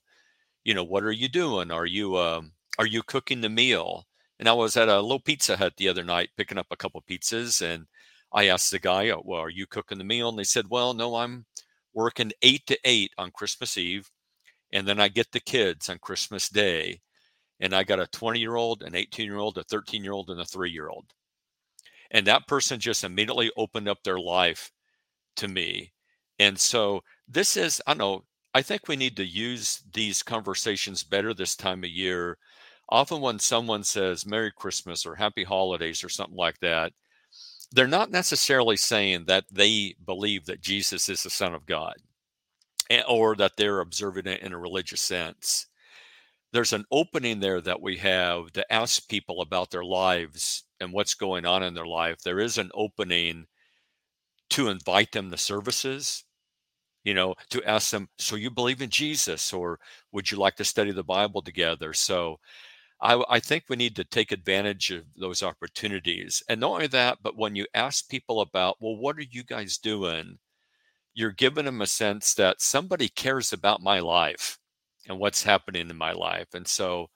[0.66, 1.72] you know, what are you doing?
[1.72, 4.07] Are you um, are you cooking the meal?
[4.40, 7.00] And I was at a little Pizza Hut the other night picking up a couple
[7.04, 7.86] pizzas, and
[8.34, 10.96] I asked the guy, oh, "Well, are you cooking the meal?" And they said, "Well,
[10.96, 11.46] no, I'm
[11.94, 14.10] working eight to eight on Christmas Eve,
[14.72, 17.02] and then I get the kids on Christmas Day,
[17.60, 20.30] and I got a 20 year old, an 18 year old, a 13 year old,
[20.30, 21.14] and a three year old."
[22.12, 24.72] And that person just immediately opened up their life
[25.38, 25.94] to me,
[26.40, 31.34] and so this is, I know, I think we need to use these conversations better
[31.34, 32.38] this time of year
[32.90, 36.94] often when someone says Merry Christmas or Happy Holidays or something like that,
[37.72, 41.96] they're not necessarily saying that they believe that Jesus is the Son of God
[42.90, 45.68] eh, or that they're observing it in a religious sense.
[46.54, 51.14] There's an opening there that we have to ask people about their lives and what's
[51.14, 52.20] going on in their life.
[52.24, 53.48] There is an opening
[54.52, 56.24] to invite them to services,
[57.04, 59.80] you know, to ask them, So you believe in Jesus, or
[60.14, 61.94] would you like to study the Bible together?
[61.94, 62.40] So
[63.02, 66.42] I, I, think we need to take advantage of those opportunities.
[66.50, 69.78] And not only that, but when you ask people about, well, what are you guys
[69.78, 70.40] doing?
[71.14, 74.58] You're giving them a sense that somebody cares about my life
[75.08, 76.48] and what's happening in my life.
[76.54, 77.10] And so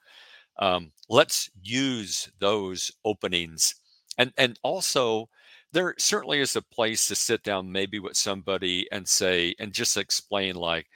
[0.58, 3.74] um, let's use those openings.
[4.18, 5.28] And, and also,
[5.72, 9.96] there certainly is a place to sit down maybe with somebody and say, and just
[9.96, 10.86] explain, like,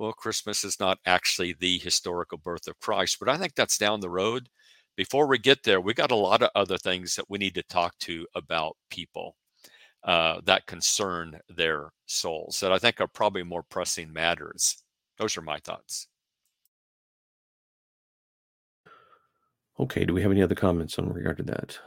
[0.00, 4.00] well, Christmas is not actually the historical birth of Christ, but I think that's down
[4.00, 4.48] the road.
[4.96, 7.62] Before we get there, we got a lot of other things that we need to
[7.62, 9.36] talk to about people
[10.02, 14.82] uh, that concern their souls that I think are probably more pressing matters.
[15.18, 16.08] Those are my thoughts.
[19.78, 20.06] Okay.
[20.06, 21.78] Do we have any other comments in regard to that?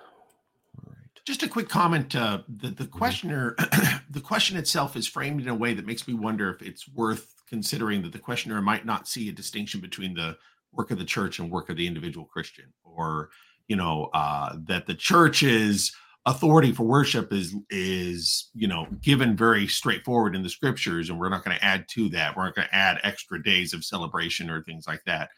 [1.26, 2.16] Just a quick comment.
[2.16, 2.98] Uh, the the mm-hmm.
[2.98, 3.56] questioner,
[4.10, 7.33] the question itself is framed in a way that makes me wonder if it's worth
[7.54, 10.36] considering that the questioner might not see a distinction between the
[10.72, 13.30] work of the church and work of the individual Christian, or
[13.68, 15.96] you know uh, that the church's
[16.26, 21.30] authority for worship is is you know given very straightforward in the scriptures, and we're
[21.30, 22.36] not going to add to that.
[22.36, 25.30] We're not going to add extra days of celebration or things like that.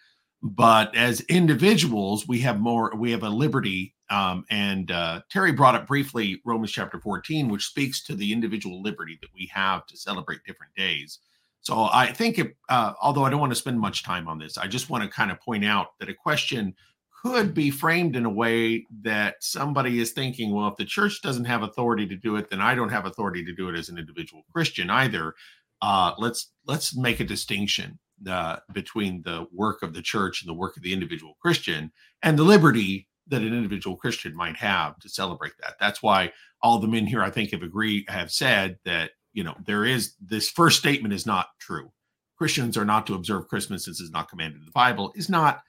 [0.42, 2.96] But as individuals, we have more.
[2.96, 7.66] We have a liberty, um, and uh, Terry brought up briefly Romans chapter fourteen, which
[7.66, 11.20] speaks to the individual liberty that we have to celebrate different days
[11.66, 12.40] so I think,
[12.70, 15.10] uh, although I don't want to spend much time on this, I just want to
[15.10, 16.76] kind of point out that a question
[17.24, 21.46] could be framed in a way that somebody is thinking, well, if the church doesn't
[21.46, 23.98] have authority to do it, then I don't have authority to do it as an
[23.98, 25.34] individual Christian either.
[25.82, 27.98] Uh, let's let's make a distinction
[28.30, 31.92] uh, between the work of the church and the work of the individual Christian,
[32.22, 35.78] and the liberty that an individual Christian might have to celebrate that.
[35.80, 39.56] That's why all the men here, I think, have agreed have said that you know,
[39.66, 41.92] there is this first statement is not true.
[42.38, 45.62] Christians are not to observe Christmas since it's not commanded in the Bible, is not,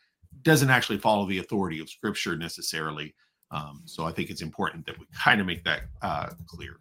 [0.43, 3.15] doesn't actually follow the authority of Scripture necessarily.
[3.51, 6.79] Um, so I think it's important that we kind of make that uh, clear.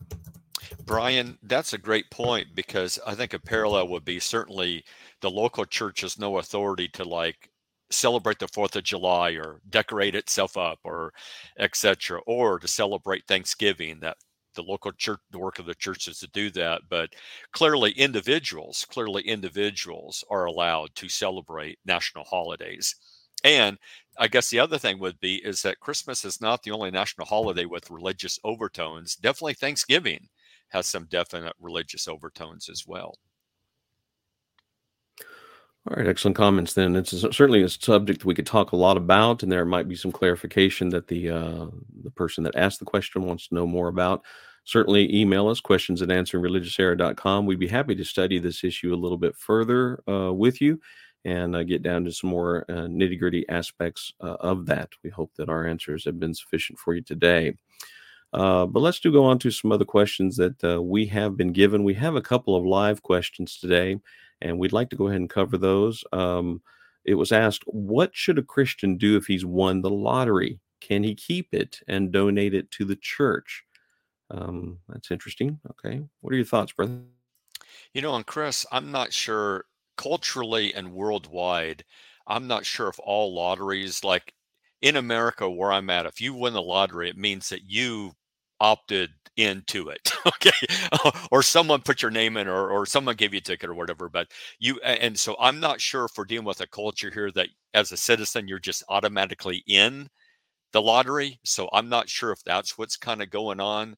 [0.86, 4.84] Brian, that's a great point because I think a parallel would be certainly
[5.22, 7.50] the local church has no authority to like
[7.92, 11.14] celebrate the Fourth of July or decorate itself up or
[11.60, 12.20] etc.
[12.28, 14.18] or to celebrate Thanksgiving that
[14.56, 16.82] the local church, the work of the churches to do that.
[16.90, 17.12] But
[17.52, 22.96] clearly, individuals, clearly individuals are allowed to celebrate national holidays.
[23.44, 23.78] And
[24.18, 27.28] I guess the other thing would be is that Christmas is not the only national
[27.28, 29.16] holiday with religious overtones.
[29.16, 30.30] Definitely Thanksgiving
[30.70, 33.18] has some definite religious overtones as well.
[35.88, 36.74] All right, excellent comments.
[36.74, 39.96] Then it's certainly a subject we could talk a lot about, and there might be
[39.96, 41.68] some clarification that the uh,
[42.04, 44.24] the person that asked the question wants to know more about.
[44.64, 47.46] Certainly, email us questions at answeringreligiouserror.com.
[47.46, 50.80] We'd be happy to study this issue a little bit further uh, with you
[51.24, 54.90] and uh, get down to some more uh, nitty gritty aspects uh, of that.
[55.04, 57.58] We hope that our answers have been sufficient for you today.
[58.34, 61.84] Uh, but let's do go on to some other questions that we have been given.
[61.84, 64.00] We have a couple of live questions today
[64.46, 66.04] and we'd like to go ahead and cover those.
[66.14, 66.62] Um,
[67.04, 70.60] it was asked, what should a Christian do if he's won the lottery?
[70.82, 73.64] Can he keep it and donate it to the church?
[74.30, 75.60] Um, that's interesting.
[75.72, 76.04] Okay.
[76.22, 77.00] What are your thoughts, brother?
[77.94, 79.66] You know, and Chris, I'm not sure
[79.98, 81.84] culturally and worldwide,
[82.28, 84.34] I'm not sure if all lotteries, like
[84.82, 88.14] in America where I'm at, if you win the lottery, it means that you
[88.60, 90.12] opted into it.
[90.26, 90.52] okay.
[91.32, 94.10] or someone put your name in or, or someone gave you a ticket or whatever.
[94.10, 97.50] But you, and so I'm not sure if we're dealing with a culture here that
[97.74, 100.10] as a citizen, you're just automatically in
[100.72, 101.40] the lottery.
[101.44, 103.96] So I'm not sure if that's what's kind of going on.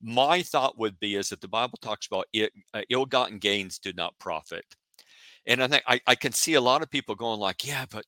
[0.00, 3.92] My thought would be is that the Bible talks about it, uh, ill-gotten gains do
[3.94, 4.64] not profit.
[5.46, 8.04] And I think I, I can see a lot of people going like, yeah, but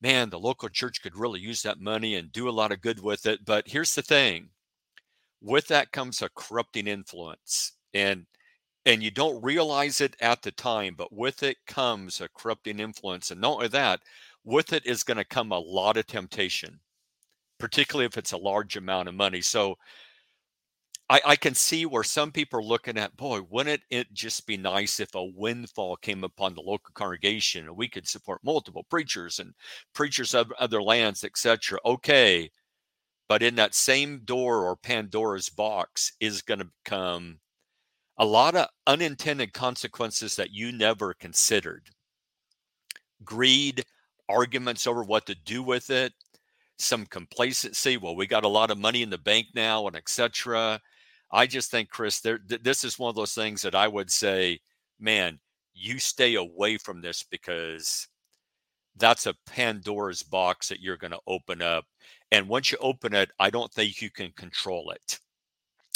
[0.00, 3.00] man, the local church could really use that money and do a lot of good
[3.02, 3.44] with it.
[3.44, 4.50] But here's the thing
[5.46, 7.72] with that comes a corrupting influence.
[7.94, 8.26] And
[8.84, 13.32] and you don't realize it at the time, but with it comes a corrupting influence.
[13.32, 14.00] And not only that,
[14.44, 16.78] with it is going to come a lot of temptation,
[17.58, 19.40] particularly if it's a large amount of money.
[19.40, 19.76] So
[21.10, 24.56] I, I, can see where some people are looking at, boy, wouldn't it just be
[24.56, 29.40] nice if a windfall came upon the local congregation and we could support multiple preachers
[29.40, 29.52] and
[29.94, 31.78] preachers of other lands, etc.
[31.84, 32.50] Okay,
[33.28, 37.38] but in that same door or Pandora's box is going to come
[38.18, 41.90] a lot of unintended consequences that you never considered.
[43.24, 43.84] Greed,
[44.28, 46.12] arguments over what to do with it,
[46.78, 47.96] some complacency.
[47.96, 50.80] Well, we got a lot of money in the bank now, and etc.
[51.30, 54.10] I just think, Chris, there, th- this is one of those things that I would
[54.10, 54.60] say,
[54.98, 55.38] man,
[55.74, 58.08] you stay away from this because
[58.96, 61.84] that's a Pandora's box that you're going to open up.
[62.32, 65.20] And once you open it, I don't think you can control it.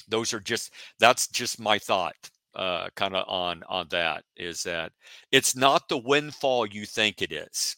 [0.08, 2.16] Those are just that's just my thought
[2.56, 4.90] uh kind of on on that is that
[5.30, 7.76] it's not the windfall you think it is.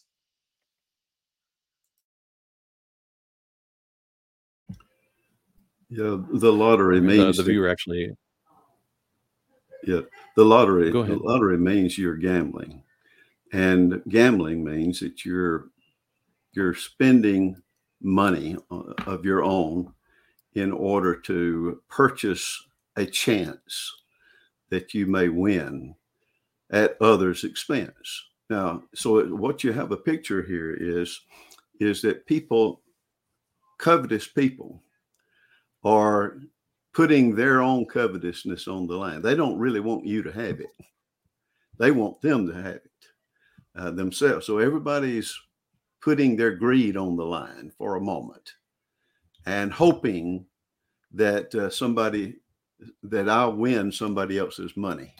[5.89, 8.09] Yeah, the lottery means the, the viewer actually.
[9.83, 10.01] Yeah,
[10.35, 10.91] the lottery.
[10.91, 12.82] The lottery means you're gambling,
[13.53, 15.69] and gambling means that you're
[16.53, 17.55] you're spending
[18.01, 19.93] money uh, of your own
[20.55, 23.91] in order to purchase a chance
[24.69, 25.95] that you may win
[26.71, 28.23] at others' expense.
[28.49, 31.21] Now, so what you have a picture here is
[31.79, 32.81] is that people,
[33.77, 34.81] covetous people,
[35.83, 36.37] are
[36.93, 39.21] putting their own covetousness on the line.
[39.21, 40.75] They don't really want you to have it;
[41.77, 42.92] they want them to have it
[43.75, 44.45] uh, themselves.
[44.45, 45.33] So everybody's
[46.01, 48.53] putting their greed on the line for a moment
[49.45, 50.45] and hoping
[51.13, 52.37] that uh, somebody
[53.03, 55.15] that I'll win somebody else's money.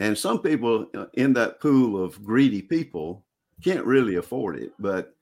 [0.00, 3.24] And some people uh, in that pool of greedy people
[3.62, 5.14] can't really afford it, but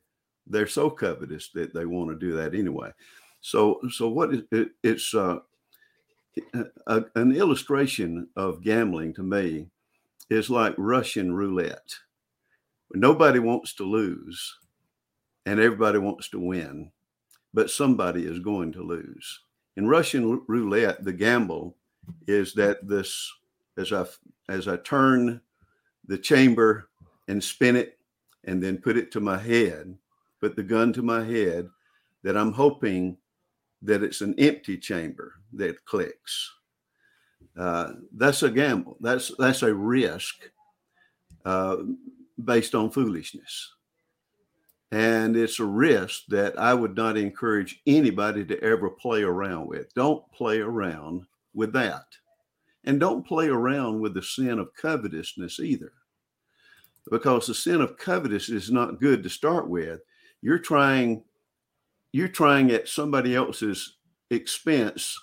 [0.47, 2.91] they're so covetous that they want to do that anyway.
[3.41, 5.41] So, so what is it, it's uh,
[6.87, 9.69] a, an illustration of gambling to me
[10.31, 11.95] is like Russian roulette.
[12.95, 14.59] Nobody wants to lose,
[15.47, 16.91] and everybody wants to win,
[17.55, 19.41] but somebody is going to lose.
[19.77, 21.77] In Russian roulette, the gamble
[22.27, 23.33] is that this,
[23.79, 24.07] as I
[24.49, 25.41] as I turn
[26.07, 26.91] the chamber
[27.29, 27.99] and spin it,
[28.45, 29.97] and then put it to my head,
[30.41, 31.69] put the gun to my head,
[32.23, 33.17] that I'm hoping
[33.83, 36.53] that it's an empty chamber that clicks.
[37.59, 38.97] Uh, that's a gamble.
[39.01, 40.37] That's that's a risk.
[41.45, 41.77] Uh,
[42.45, 43.73] based on foolishness.
[44.91, 49.93] And it's a risk that I would not encourage anybody to ever play around with.
[49.95, 51.23] Don't play around
[51.55, 52.05] with that.
[52.85, 55.93] And don't play around with the sin of covetousness either.
[57.11, 60.01] Because the sin of covetousness is not good to start with.
[60.43, 61.25] You're trying
[62.15, 63.97] you're trying at somebody else's
[64.31, 65.19] expense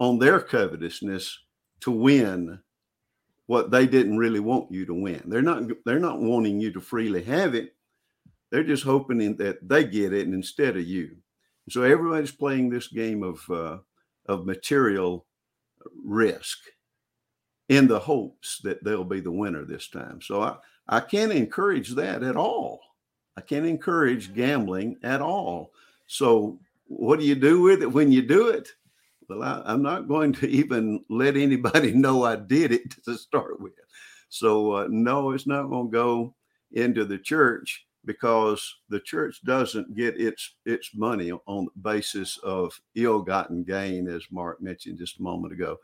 [0.00, 1.43] on their covetousness
[1.84, 2.58] to win
[3.46, 5.22] what they didn't really want you to win.
[5.26, 7.74] They're not they're not wanting you to freely have it.
[8.50, 11.16] They're just hoping that they get it instead of you.
[11.68, 13.78] So everybody's playing this game of uh,
[14.26, 15.26] of material
[16.04, 16.58] risk
[17.68, 20.22] in the hopes that they'll be the winner this time.
[20.22, 20.56] So I,
[20.88, 22.80] I can't encourage that at all.
[23.36, 25.72] I can't encourage gambling at all.
[26.06, 28.70] So what do you do with it when you do it?
[29.28, 33.60] Well, I, am not going to even let anybody know I did it to start
[33.60, 33.72] with.
[34.28, 36.34] So, uh, no, it's not going to go
[36.72, 42.78] into the church because the church doesn't get its its money on the basis of
[42.94, 45.78] ill-gotten gain, as Mark mentioned just a moment ago,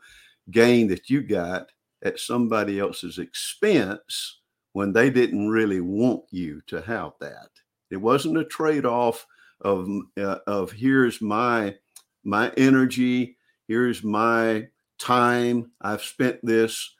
[0.51, 1.71] gain that you got
[2.03, 4.39] at somebody else's expense
[4.73, 7.49] when they didn't really want you to have that.
[7.89, 9.25] It wasn't a trade-off
[9.61, 9.87] of
[10.17, 11.75] uh, of here's my
[12.23, 14.67] my energy, here's my
[14.99, 15.71] time.
[15.81, 16.95] I've spent this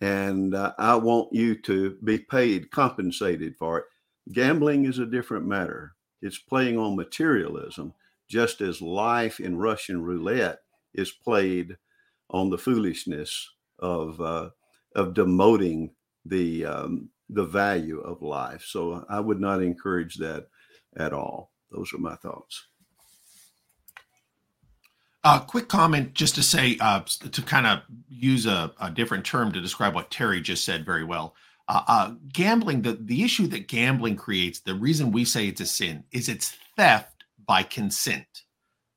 [0.00, 3.84] and uh, I want you to be paid, compensated for it.
[4.32, 5.94] Gambling is a different matter.
[6.22, 7.94] It's playing on materialism,
[8.28, 10.60] just as life in Russian roulette
[10.94, 11.76] is played
[12.30, 14.50] on the foolishness of uh,
[14.94, 15.90] of demoting
[16.24, 18.64] the um, the value of life.
[18.66, 20.48] So I would not encourage that
[20.96, 21.52] at all.
[21.70, 22.66] Those are my thoughts.
[25.22, 29.26] A uh, quick comment just to say, uh, to kind of use a, a, different
[29.26, 31.34] term to describe what Terry just said very well.
[31.68, 35.66] Uh, uh, gambling, the, the issue that gambling creates, the reason we say it's a
[35.66, 38.44] sin is it's theft by consent.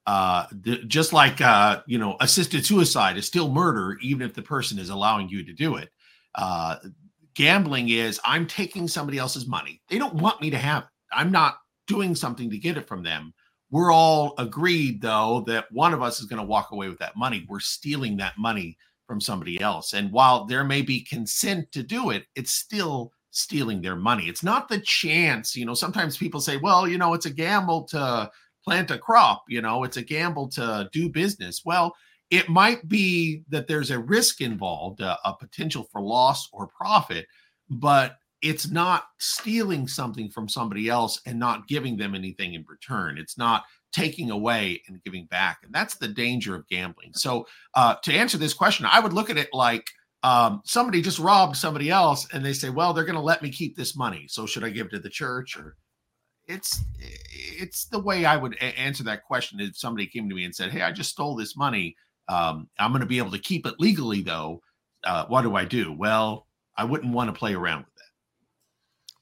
[0.07, 4.41] Uh, the, just like, uh, you know, assisted suicide is still murder, even if the
[4.41, 5.89] person is allowing you to do it.
[7.33, 9.81] gambling is I'm taking somebody else's money.
[9.89, 10.89] They don't want me to have it.
[11.11, 13.33] I'm not doing something to get it from them
[13.73, 17.17] we're all agreed, though, that one of us is going to walk away with that
[17.17, 17.43] money.
[17.49, 19.93] We're stealing that money from somebody else.
[19.93, 24.25] And while there may be consent to do it, it's still stealing their money.
[24.25, 25.55] It's not the chance.
[25.55, 28.29] You know, sometimes people say, well, you know, it's a gamble to
[28.63, 31.63] plant a crop, you know, it's a gamble to do business.
[31.65, 31.95] Well,
[32.29, 37.25] it might be that there's a risk involved, a, a potential for loss or profit,
[37.71, 43.17] but it's not stealing something from somebody else and not giving them anything in return.
[43.17, 43.63] It's not
[43.93, 45.59] taking away and giving back.
[45.63, 47.13] And that's the danger of gambling.
[47.13, 49.87] So, uh, to answer this question, I would look at it like
[50.23, 53.49] um, somebody just robbed somebody else and they say, well, they're going to let me
[53.49, 54.25] keep this money.
[54.27, 55.77] So, should I give it to the church or?
[56.45, 59.61] It's it's the way I would a- answer that question.
[59.61, 61.95] If somebody came to me and said, "Hey, I just stole this money.
[62.27, 64.61] Um, I'm going to be able to keep it legally, though.
[65.05, 67.92] Uh, what do I do?" Well, I wouldn't want to play around with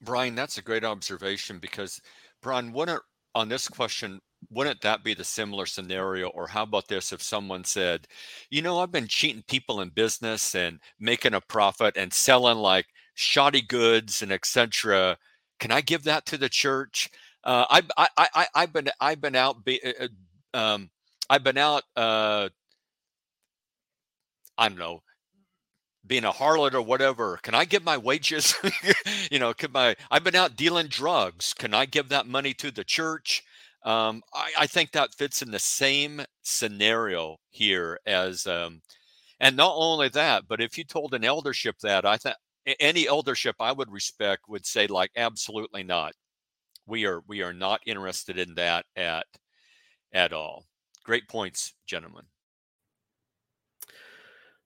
[0.01, 2.01] Brian, that's a great observation because,
[2.41, 3.01] Brian, wouldn't
[3.35, 6.29] on this question, wouldn't that be the similar scenario?
[6.29, 8.07] Or how about this if someone said,
[8.49, 12.87] you know, I've been cheating people in business and making a profit and selling like
[13.13, 15.17] shoddy goods and etc.
[15.59, 17.09] Can I give that to the church?
[17.43, 20.07] Uh, I, I, I, I've been, I've been out, be, uh, uh
[20.53, 20.89] um,
[21.29, 22.49] I've been out, uh,
[24.57, 25.01] I don't know,
[26.05, 28.55] being a harlot or whatever can i give my wages?
[29.31, 31.53] You know could my i've been out dealing drugs.
[31.53, 33.43] Can i give that money to the church?
[33.83, 38.81] Um, I, I, think that fits in the same scenario here as um,
[39.39, 42.35] and not only that but if you told an eldership that i think
[42.79, 46.13] any eldership i would respect would say like absolutely not.
[46.85, 49.25] We are we are not interested in that at
[50.13, 50.65] at all.
[51.03, 52.25] Great points gentlemen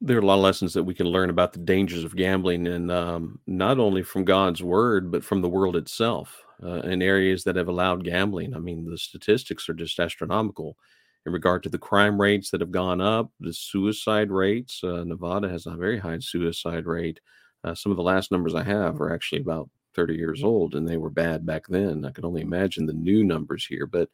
[0.02, 2.68] there are a lot of lessons that we can learn about the dangers of gambling,
[2.68, 6.42] and um, not only from God's word, but from the world itself.
[6.64, 10.78] Uh, in areas that have allowed gambling, I mean, the statistics are just astronomical
[11.26, 14.82] in regard to the crime rates that have gone up, the suicide rates.
[14.84, 17.20] Uh, Nevada has a very high suicide rate.
[17.64, 20.88] Uh, some of the last numbers I have are actually about 30 years old, and
[20.88, 22.06] they were bad back then.
[22.06, 24.10] I can only imagine the new numbers here, but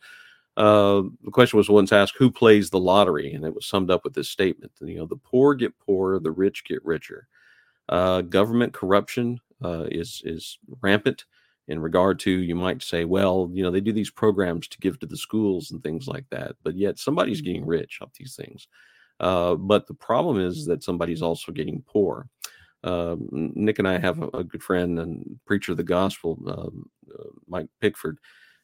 [0.58, 4.04] uh, the question was once asked, "Who plays the lottery?" And it was summed up
[4.04, 7.28] with this statement: "You know, the poor get poorer, the rich get richer."
[7.90, 11.26] Uh, government corruption uh, is is rampant
[11.68, 15.00] in regard to you might say, well, you know, they do these programs to give
[15.00, 18.68] to the schools and things like that, but yet somebody's getting rich off these things.
[19.20, 22.28] Uh, but the problem is that somebody's also getting poor.
[22.84, 26.90] Uh, Nick and I have a, a, good friend and preacher of the gospel, um,
[27.14, 28.18] uh, Mike Pickford,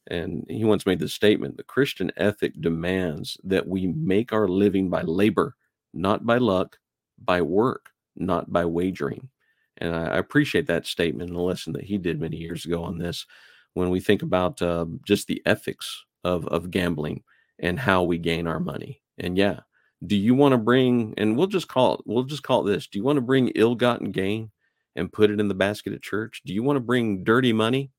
[0.10, 4.90] and he once made the statement the Christian ethic demands that we make our living
[4.90, 5.56] by labor,
[5.94, 6.78] not by luck,
[7.24, 9.30] by work, not by wagering.
[9.78, 12.98] And I, appreciate that statement and the lesson that he did many years ago on
[12.98, 13.26] this
[13.74, 17.24] when we think about uh, just the ethics of, of gambling
[17.60, 19.04] and how we gain our money.
[19.20, 19.60] And yeah,
[20.06, 22.88] do you want to bring, and we'll just call it, we'll just call it this
[22.88, 24.52] do you want to bring ill gotten gain
[24.96, 26.42] and put it in the basket at church?
[26.44, 27.92] Do you want to bring dirty money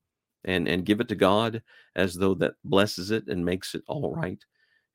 [0.45, 1.61] and and give it to God
[1.95, 4.43] as though that blesses it and makes it all right.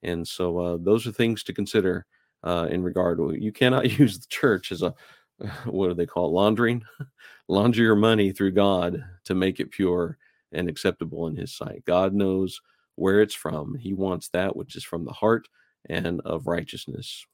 [0.02, 2.06] And so uh, those are things to consider
[2.42, 4.94] uh, in regard you cannot use the church as a
[5.64, 6.82] what do they call it laundering
[7.48, 10.18] launder your money through God to make it pure
[10.52, 11.84] and acceptable in his sight.
[11.84, 12.60] God knows
[12.96, 13.74] where it's from.
[13.74, 15.48] He wants that which is from the heart
[15.88, 17.26] and of righteousness.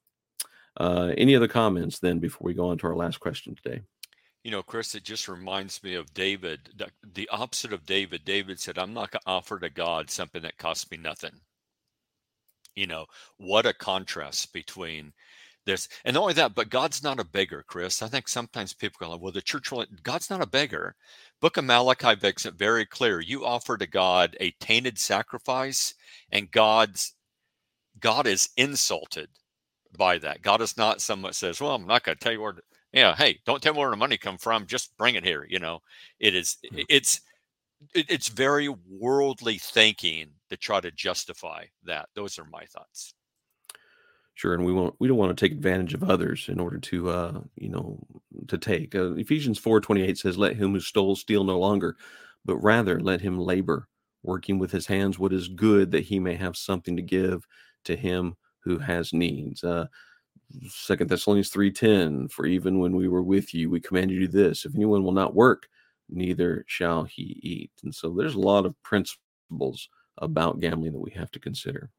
[0.78, 3.82] Uh, any other comments then before we go on to our last question today?
[4.42, 6.70] You know, Chris, it just reminds me of David,
[7.14, 8.24] the, opposite of David.
[8.24, 11.40] David said, I'm not going to offer to God something that costs me nothing.
[12.74, 15.12] You know, what a contrast between
[15.66, 15.88] this.
[16.04, 18.00] And not only that, but God's not a beggar, Chris.
[18.00, 20.94] I think sometimes people go, well, the church will, God's not a beggar.
[21.40, 23.20] Book of Malachi makes it very clear.
[23.20, 25.94] You offer to God a tainted sacrifice,
[26.32, 27.14] and God's
[28.00, 29.28] God is insulted
[29.96, 30.42] by that.
[30.42, 32.62] God is not someone says, well, I'm not going to tell you where to
[32.92, 34.66] Yeah, hey, don't tell me where the money come from.
[34.66, 35.46] Just bring it here.
[35.48, 35.80] You know,
[36.18, 36.58] it is.
[36.72, 36.84] Mm.
[36.88, 37.20] It's
[37.94, 42.08] it's very worldly thinking to try to justify that.
[42.14, 43.14] Those are my thoughts.
[44.34, 47.10] Sure, and we won't we don't want to take advantage of others in order to
[47.10, 47.98] uh you know
[48.48, 48.94] to take.
[48.94, 51.96] Uh, Ephesians 4:28 says let him who stole steal no longer,
[52.44, 53.88] but rather let him labor,
[54.22, 57.46] working with his hands what is good that he may have something to give
[57.84, 59.62] to him who has needs.
[59.62, 59.86] Uh
[60.68, 64.74] Second Thessalonians 3:10 for even when we were with you we commanded you this if
[64.74, 65.68] anyone will not work
[66.10, 67.72] neither shall he eat.
[67.82, 69.88] And so there's a lot of principles
[70.18, 71.90] about gambling that we have to consider.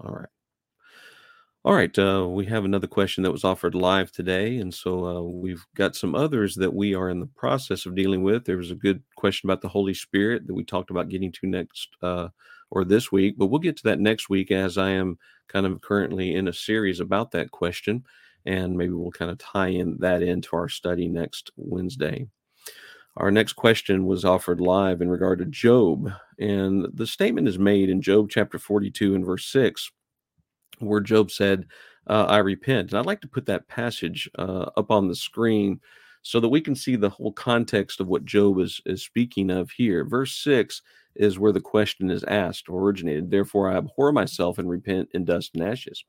[0.00, 0.28] All right.
[1.64, 5.20] All right, uh, we have another question that was offered live today, and so uh,
[5.20, 8.44] we've got some others that we are in the process of dealing with.
[8.44, 11.46] There was a good question about the Holy Spirit that we talked about getting to
[11.46, 12.28] next uh,
[12.70, 15.80] or this week, but we'll get to that next week as I am kind of
[15.80, 18.04] currently in a series about that question,
[18.44, 22.26] and maybe we'll kind of tie in that into our study next Wednesday.
[23.16, 27.88] Our next question was offered live in regard to Job, and the statement is made
[27.88, 29.90] in Job chapter 42 and verse 6
[30.80, 31.66] where Job said,
[32.06, 32.90] uh, I repent.
[32.90, 35.80] And I'd like to put that passage uh, up on the screen
[36.28, 39.70] so that we can see the whole context of what Job is, is speaking of
[39.70, 40.04] here.
[40.04, 40.82] Verse 6
[41.14, 43.30] is where the question is asked or originated.
[43.30, 46.04] Therefore, I abhor myself and repent in dust and ashes.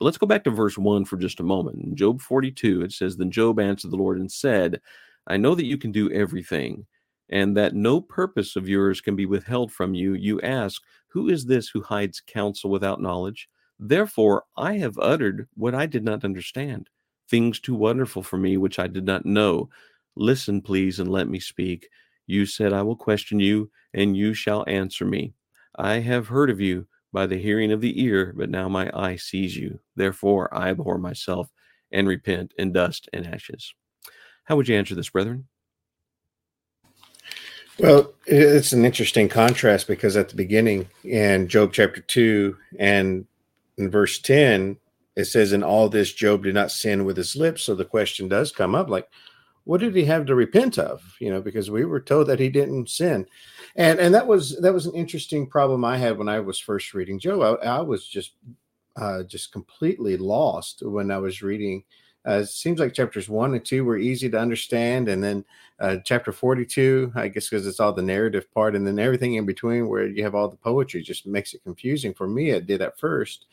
[0.00, 1.78] But let's go back to verse 1 for just a moment.
[1.78, 4.80] In Job 42, it says, Then Job answered the Lord and said,
[5.28, 6.84] I know that you can do everything,
[7.28, 10.14] and that no purpose of yours can be withheld from you.
[10.14, 13.48] You ask, Who is this who hides counsel without knowledge?
[13.78, 16.90] Therefore, I have uttered what I did not understand,
[17.32, 19.70] things too wonderful for me which I did not know.
[20.16, 21.88] Listen, please, and let me speak.
[22.26, 25.32] You said, I will question you, and you shall answer me.
[25.76, 29.16] I have heard of you by the hearing of the ear, but now my eye
[29.16, 29.80] sees you.
[29.96, 31.50] Therefore, I abhor myself
[31.90, 33.74] and repent in dust and ashes.
[34.44, 35.48] How would you answer this, brethren?
[37.78, 43.24] Well, it's an interesting contrast because at the beginning in Job chapter 2 and
[43.78, 44.76] in verse 10,
[45.16, 47.62] it says, In all this, Job did not sin with his lips.
[47.62, 49.08] So the question does come up like,
[49.64, 51.02] what did he have to repent of?
[51.20, 53.26] You know, because we were told that he didn't sin.
[53.76, 56.94] And and that was that was an interesting problem I had when I was first
[56.94, 57.58] reading Job.
[57.62, 58.32] I, I was just
[58.96, 61.84] uh, just completely lost when I was reading.
[62.26, 65.44] Uh, it seems like chapters one and two were easy to understand, and then
[65.80, 69.46] uh, chapter forty-two, I guess, because it's all the narrative part, and then everything in
[69.46, 72.50] between, where you have all the poetry, just makes it confusing for me.
[72.50, 73.46] It did at first,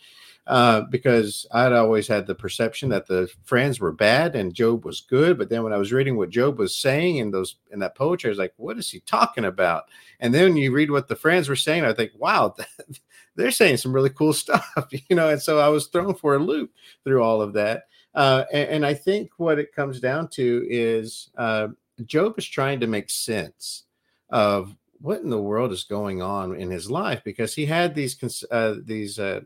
[0.50, 5.00] uh, because I'd always had the perception that the friends were bad and Job was
[5.00, 5.38] good.
[5.38, 8.30] But then when I was reading what Job was saying in those in that poetry,
[8.30, 9.84] I was like, what is he talking about?
[10.20, 12.56] And then you read what the friends were saying, I think, wow,
[13.36, 15.30] they're saying some really cool stuff, you know.
[15.30, 16.72] And so I was thrown for a loop
[17.04, 17.84] through all of that.
[18.16, 21.68] Uh, and, and, I think what it comes down to is uh,
[22.08, 23.84] Job is trying to make sense
[24.32, 28.44] of what in the world is going on in his life because he had these
[28.50, 29.42] uh, these uh,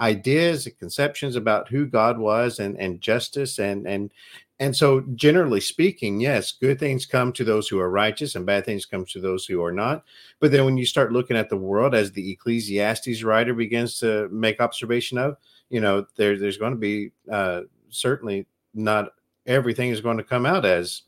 [0.00, 4.10] ideas and conceptions about who God was and, and justice and and
[4.58, 8.66] and so generally speaking, yes, good things come to those who are righteous and bad
[8.66, 10.04] things come to those who are not.
[10.38, 14.28] But then when you start looking at the world as the Ecclesiastes writer begins to
[14.28, 15.38] make observation of,
[15.70, 19.14] you know, there, there's going to be uh, certainly not
[19.46, 21.02] everything is going to come out as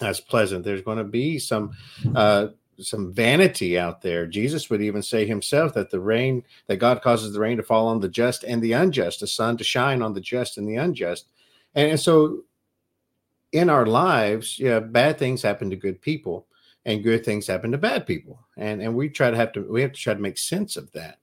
[0.00, 0.64] as pleasant.
[0.64, 1.72] There's going to be some
[2.14, 2.48] uh,
[2.80, 4.26] some vanity out there.
[4.26, 7.88] Jesus would even say himself that the rain that God causes the rain to fall
[7.88, 10.76] on the just and the unjust, the sun to shine on the just and the
[10.76, 11.26] unjust.
[11.74, 12.44] And, and so
[13.52, 16.46] in our lives, yeah, bad things happen to good people
[16.84, 18.40] and good things happen to bad people.
[18.56, 20.90] And and we try to have to we have to try to make sense of
[20.92, 21.18] that.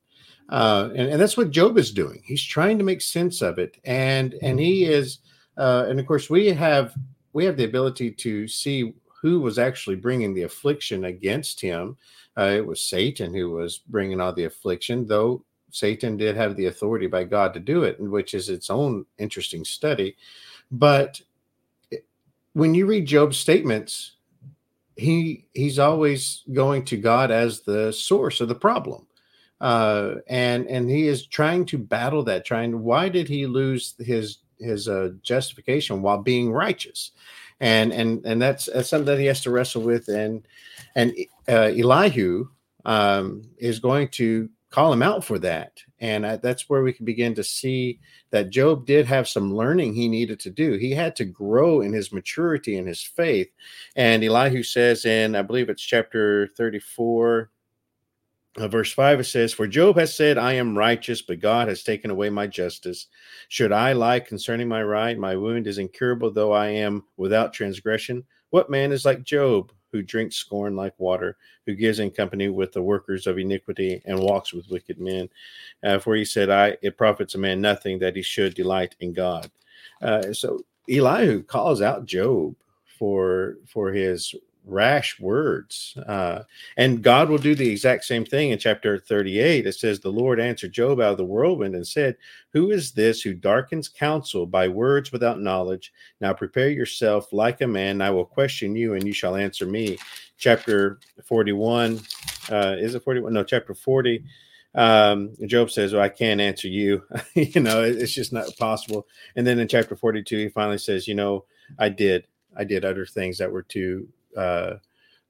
[0.49, 2.21] Uh, and, and that's what Job is doing.
[2.23, 3.77] He's trying to make sense of it.
[3.83, 5.19] And and he is
[5.57, 6.93] uh, and of course we have
[7.33, 8.93] we have the ability to see
[9.27, 11.97] who was actually bringing the affliction against him.
[12.37, 16.67] Uh, it was Satan who was bringing all the affliction, though Satan did have the
[16.67, 20.15] authority by God to do it, which is its own interesting study.
[20.71, 21.21] But
[22.53, 24.13] when you read Job's statements,
[24.95, 29.05] he he's always going to God as the source of the problem.
[29.59, 32.45] Uh, and and he is trying to battle that.
[32.45, 37.11] Trying, why did he lose his his uh, justification while being righteous?
[37.59, 40.07] And and and that's that's something that he has to wrestle with.
[40.07, 40.47] And
[40.95, 41.13] and
[41.47, 42.47] uh, elihu
[42.85, 45.79] um, is going to call him out for that.
[45.99, 47.99] And I, that's where we can begin to see
[48.31, 50.73] that job did have some learning he needed to do.
[50.73, 53.49] He had to grow in his maturity and his faith.
[53.95, 57.49] And elihu says in i believe it's chapter 34
[58.57, 61.83] uh, verse 5 it says for job has said i am righteous but god has
[61.83, 63.07] taken away my justice.
[63.49, 68.23] Should i lie concerning my right my wound is incurable though i am without transgression?
[68.49, 72.71] What man is like job who drinks scorn like water who gives in company with
[72.71, 75.29] the workers of iniquity and walks with wicked men
[75.83, 79.13] uh, for he said i it profits a man nothing that he should delight in
[79.13, 79.49] god.
[80.01, 82.55] Uh, so elihu calls out job
[82.97, 84.33] for for his
[84.67, 85.97] rash words.
[86.07, 86.43] Uh,
[86.75, 89.65] and God will do the exact same thing in chapter 38.
[89.65, 92.17] It says, The Lord answered Job out of the whirlwind and said,
[92.53, 95.93] Who is this who darkens counsel by words without knowledge?
[96.21, 98.01] Now prepare yourself like a man.
[98.01, 99.97] I will question you, and you shall answer me.
[100.37, 101.99] Chapter 41.
[102.51, 103.33] Uh, is it 41?
[103.33, 104.23] No, chapter 40.
[104.75, 107.03] Um, Job says, Well, I can't answer you.
[107.33, 109.07] you know, it's just not possible.
[109.35, 111.45] And then in chapter 42, he finally says, You know,
[111.79, 112.27] I did.
[112.55, 114.75] I did utter things that were too uh,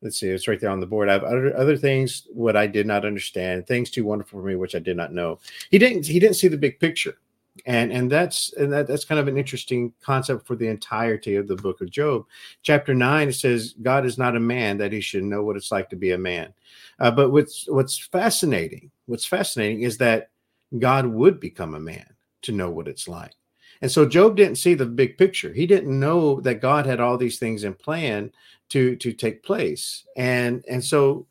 [0.02, 1.10] let's see, it's right there on the board.
[1.10, 4.56] I have other other things what I did not understand, things too wonderful for me
[4.56, 5.40] which I did not know.
[5.70, 7.18] He didn't he didn't see the big picture,
[7.66, 11.48] and and that's and that, that's kind of an interesting concept for the entirety of
[11.48, 12.26] the book of Job.
[12.62, 15.72] Chapter nine it says God is not a man that he should know what it's
[15.72, 16.54] like to be a man.
[17.00, 20.30] Uh, but what's what's fascinating, what's fascinating is that
[20.78, 23.34] God would become a man to know what it's like.
[23.82, 25.54] And so Job didn't see the big picture.
[25.54, 28.32] He didn't know that God had all these things in plan
[28.70, 30.04] to to take place.
[30.16, 31.26] And and so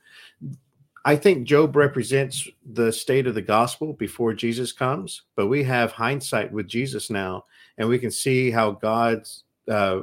[1.05, 5.93] I think Job represents the state of the gospel before Jesus comes, but we have
[5.93, 7.45] hindsight with Jesus now,
[7.79, 10.01] and we can see how God's uh,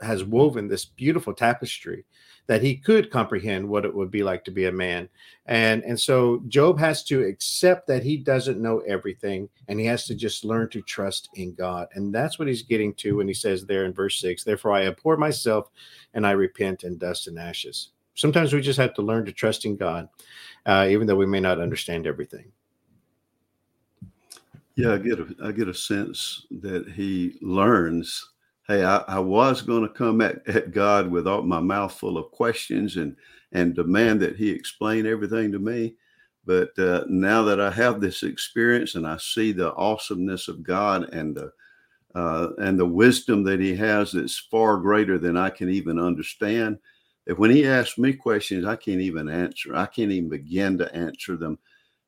[0.00, 2.04] has woven this beautiful tapestry
[2.46, 5.08] that he could comprehend what it would be like to be a man.
[5.46, 10.06] And and so Job has to accept that he doesn't know everything and he has
[10.06, 11.88] to just learn to trust in God.
[11.94, 14.86] And that's what he's getting to when he says there in verse 6, therefore I
[14.86, 15.70] abhor myself
[16.14, 17.90] and I repent in dust and ashes.
[18.14, 20.08] Sometimes we just have to learn to trust in God,
[20.64, 22.50] uh, even though we may not understand everything.
[24.76, 28.32] Yeah, I get a I get a sense that he learns
[28.68, 32.18] hey, I, I was going to come at, at God with all my mouth full
[32.18, 33.16] of questions and
[33.52, 35.94] and demand that He explain everything to me.
[36.44, 41.12] But uh, now that I have this experience and I see the awesomeness of God
[41.14, 41.52] and the
[42.14, 46.78] uh, and the wisdom that He has that's far greater than I can even understand,
[47.26, 49.76] that when He asks me questions, I can't even answer.
[49.76, 51.58] I can't even begin to answer them.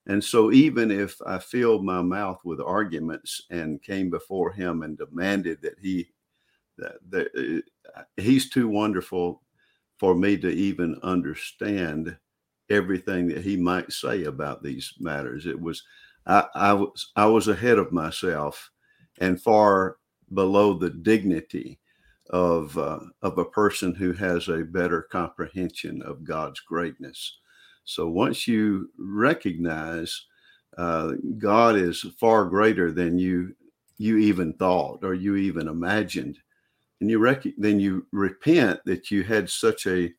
[0.06, 4.96] And so, even if I filled my mouth with arguments and came before Him and
[4.96, 6.08] demanded that He
[7.08, 7.64] that,
[7.96, 9.42] uh, he's too wonderful
[9.98, 12.16] for me to even understand
[12.70, 15.46] everything that he might say about these matters.
[15.46, 15.82] It was
[16.26, 18.70] I, I was I was ahead of myself
[19.18, 19.96] and far
[20.34, 21.80] below the dignity
[22.30, 27.38] of uh, of a person who has a better comprehension of God's greatness.
[27.84, 30.26] So once you recognize
[30.76, 33.54] uh, God is far greater than you
[33.96, 36.38] you even thought or you even imagined,
[37.00, 40.12] and you rec- then you repent that you had such a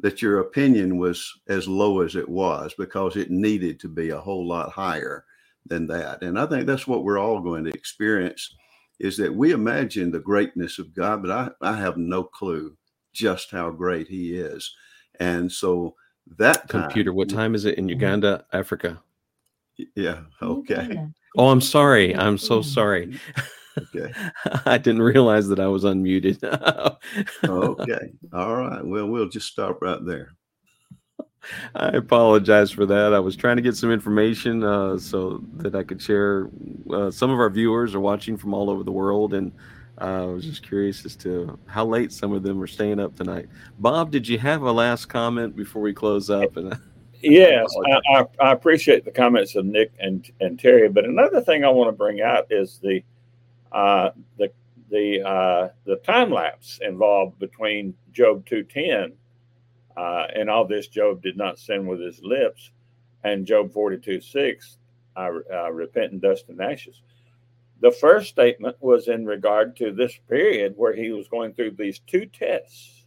[0.00, 4.20] that your opinion was as low as it was because it needed to be a
[4.20, 5.24] whole lot higher
[5.66, 6.22] than that.
[6.22, 8.54] And i think that's what we're all going to experience
[8.98, 12.76] is that we imagine the greatness of god but i, I have no clue
[13.12, 14.74] just how great he is.
[15.20, 15.94] And so
[16.38, 17.90] that time, computer what time is it in mm-hmm.
[17.90, 19.00] uganda africa?
[19.94, 21.06] Yeah okay.
[21.36, 22.14] Oh i'm sorry.
[22.16, 23.40] I'm so sorry mm-hmm.
[23.78, 24.12] Okay.
[24.66, 26.42] I didn't realize that I was unmuted.
[27.44, 28.12] okay.
[28.32, 28.84] All right.
[28.84, 30.32] Well, we'll just stop right there.
[31.74, 33.12] I apologize for that.
[33.12, 36.48] I was trying to get some information uh, so that I could share.
[36.90, 39.52] Uh, some of our viewers are watching from all over the world, and
[40.00, 43.16] uh, I was just curious as to how late some of them are staying up
[43.16, 43.48] tonight.
[43.78, 46.56] Bob, did you have a last comment before we close up?
[46.56, 46.78] And
[47.22, 50.88] yes, I, I, I appreciate the comments of Nick and and Terry.
[50.88, 53.02] But another thing I want to bring out is the
[53.72, 54.50] uh, the
[54.90, 59.12] the uh, the time lapse involved between Job two ten
[59.96, 62.70] uh, and all this Job did not sin with his lips,
[63.24, 64.76] and Job forty two six,
[65.16, 67.00] I, I repent in dust and ashes.
[67.80, 71.98] The first statement was in regard to this period where he was going through these
[72.06, 73.06] two tests,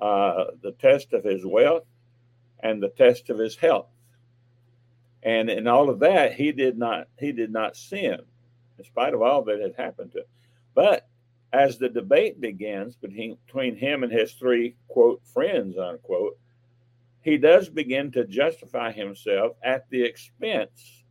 [0.00, 1.84] uh, the test of his wealth
[2.62, 3.88] and the test of his health,
[5.22, 8.20] and in all of that he did not he did not sin
[8.80, 10.24] in spite of all that had happened to him.
[10.74, 11.06] But
[11.52, 16.38] as the debate begins between, between him and his three, quote, friends, unquote,
[17.22, 21.04] he does begin to justify himself at the expense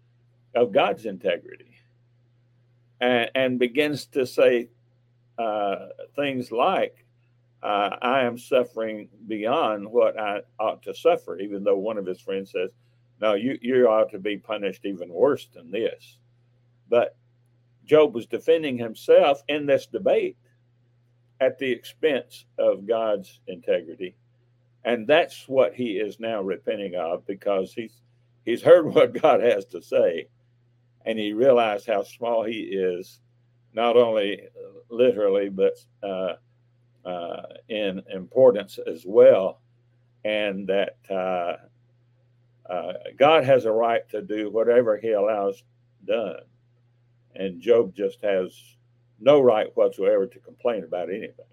[0.56, 1.78] of God's integrity
[3.00, 4.70] and, and begins to say
[5.38, 7.06] uh, things like,
[7.62, 12.22] uh, I am suffering beyond what I ought to suffer, even though one of his
[12.22, 12.70] friends says,
[13.22, 16.18] No, you, you ought to be punished even worse than this.
[16.90, 17.18] But
[17.90, 20.38] Job was defending himself in this debate
[21.42, 24.16] at the expense of God's integrity.
[24.86, 28.02] And that's what he is now repenting of because he's
[28.46, 30.28] he's heard what God has to say
[31.06, 33.22] and he realized how small he is,
[33.74, 34.44] not only
[34.90, 35.74] literally, but
[36.04, 36.34] uh,
[37.04, 39.62] uh, in importance as well.
[40.26, 41.56] And that uh,
[42.72, 45.64] uh God has a right to do whatever he allows
[46.06, 46.42] done.
[47.40, 48.54] And Job just has
[49.20, 51.46] no right whatsoever to complain about anything.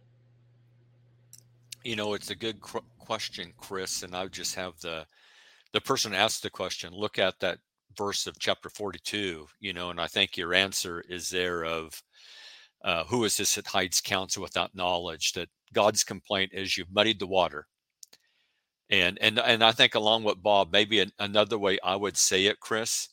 [1.84, 5.06] You know, it's a good qu- question, Chris, and I just have the
[5.72, 7.58] the person asked the question look at that
[7.96, 12.02] verse of chapter 42, you know, and I think your answer is there of
[12.84, 15.32] uh, who is this that hides counsel without knowledge?
[15.32, 17.66] That God's complaint is you've muddied the water.
[18.90, 22.46] And and and I think along with Bob, maybe an, another way I would say
[22.46, 23.08] it, Chris,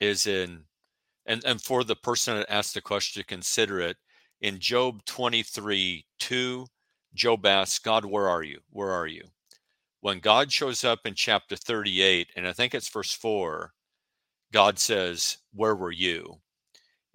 [0.00, 0.64] is in
[1.28, 3.96] and and for the person that asked the question to consider it
[4.40, 6.66] in Job 23 2,
[7.14, 8.58] Job asks, God, where are you?
[8.70, 9.22] Where are you?
[10.00, 13.72] When God shows up in chapter 38, and I think it's verse 4,
[14.52, 16.40] God says, Where were you?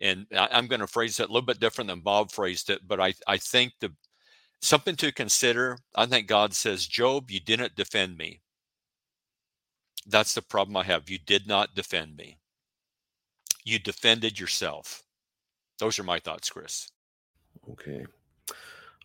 [0.01, 2.81] And I, am going to phrase it a little bit different than Bob phrased it,
[2.87, 3.93] but I, I think the
[4.61, 5.77] something to consider.
[5.95, 8.41] I think God says, Job, you didn't defend me.
[10.05, 11.09] That's the problem I have.
[11.09, 12.37] You did not defend me.
[13.65, 15.03] You defended yourself.
[15.79, 16.89] Those are my thoughts, Chris.
[17.71, 18.05] Okay.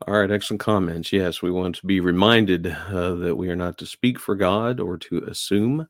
[0.07, 1.13] All right, excellent comments.
[1.13, 4.79] Yes, we want to be reminded uh, that we are not to speak for God
[4.79, 5.89] or to assume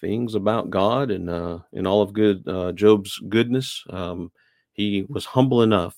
[0.00, 3.82] things about God and uh, and all of good uh, Job's goodness.
[3.88, 4.30] Um,
[4.72, 5.96] he was humble enough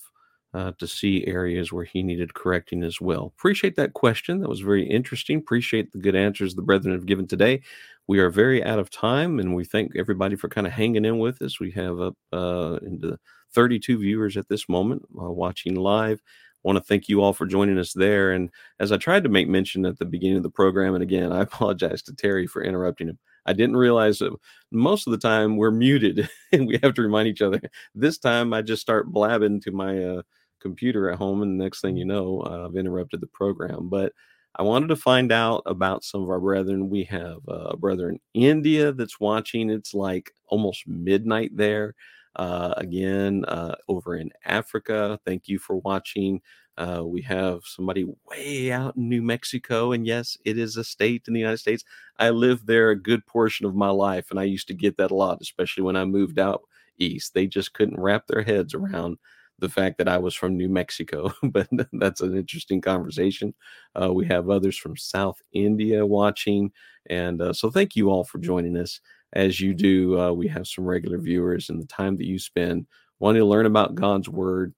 [0.53, 3.33] uh, to see areas where he needed correcting as well.
[3.37, 4.39] Appreciate that question.
[4.39, 5.37] That was very interesting.
[5.37, 7.61] Appreciate the good answers the brethren have given today.
[8.07, 11.19] We are very out of time, and we thank everybody for kind of hanging in
[11.19, 11.59] with us.
[11.59, 13.17] We have up uh, into
[13.53, 16.21] 32 viewers at this moment uh, watching live
[16.63, 18.31] want to thank you all for joining us there.
[18.31, 21.31] And as I tried to make mention at the beginning of the program, and again,
[21.31, 23.19] I apologize to Terry for interrupting him.
[23.45, 24.35] I didn't realize that
[24.71, 27.61] most of the time we're muted and we have to remind each other.
[27.95, 30.21] This time I just start blabbing to my uh,
[30.59, 33.89] computer at home, and the next thing you know, uh, I've interrupted the program.
[33.89, 34.13] But
[34.55, 36.89] I wanted to find out about some of our brethren.
[36.89, 39.69] We have a brother in India that's watching.
[39.69, 41.95] It's like almost midnight there.
[42.35, 46.41] Uh, again, uh, over in Africa, thank you for watching.
[46.77, 51.23] Uh, we have somebody way out in New Mexico, and yes, it is a state
[51.27, 51.83] in the United States.
[52.17, 55.11] I lived there a good portion of my life, and I used to get that
[55.11, 56.61] a lot, especially when I moved out
[56.97, 57.33] east.
[57.33, 59.17] They just couldn't wrap their heads around
[59.59, 63.53] the fact that I was from New Mexico, but that's an interesting conversation.
[63.99, 66.71] Uh, we have others from South India watching,
[67.09, 68.99] and uh, so thank you all for joining us.
[69.33, 72.87] As you do, uh, we have some regular viewers, and the time that you spend
[73.19, 74.73] wanting to learn about God's Word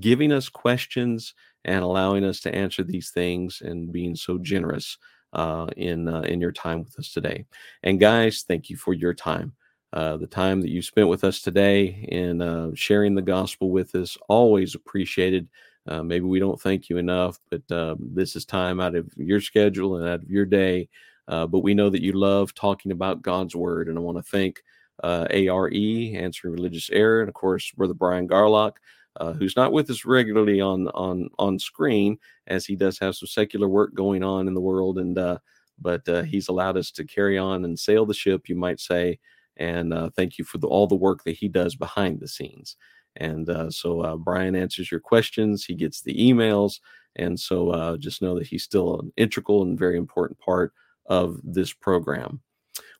[0.00, 4.98] giving us questions and allowing us to answer these things and being so generous
[5.32, 7.44] uh, in uh, in your time with us today.
[7.82, 9.52] And guys, thank you for your time.
[9.92, 13.94] Uh, the time that you spent with us today in uh, sharing the gospel with
[13.94, 15.48] us, always appreciated.
[15.86, 19.40] Uh, maybe we don't thank you enough, but um, this is time out of your
[19.40, 20.88] schedule and out of your day.
[21.26, 24.22] Uh, but we know that you love talking about God's word, and I want to
[24.22, 24.62] thank
[25.02, 28.72] ARE, Answering Religious Error, and of course, Brother Brian Garlock
[29.18, 33.26] uh, who's not with us regularly on on on screen, as he does have some
[33.26, 35.38] secular work going on in the world, and uh,
[35.80, 39.18] but uh, he's allowed us to carry on and sail the ship, you might say.
[39.58, 42.76] And uh, thank you for the, all the work that he does behind the scenes.
[43.16, 45.64] And uh, so uh, Brian answers your questions.
[45.64, 46.80] He gets the emails,
[47.16, 50.72] and so just know that he's still an integral and very important part
[51.06, 52.40] of this program.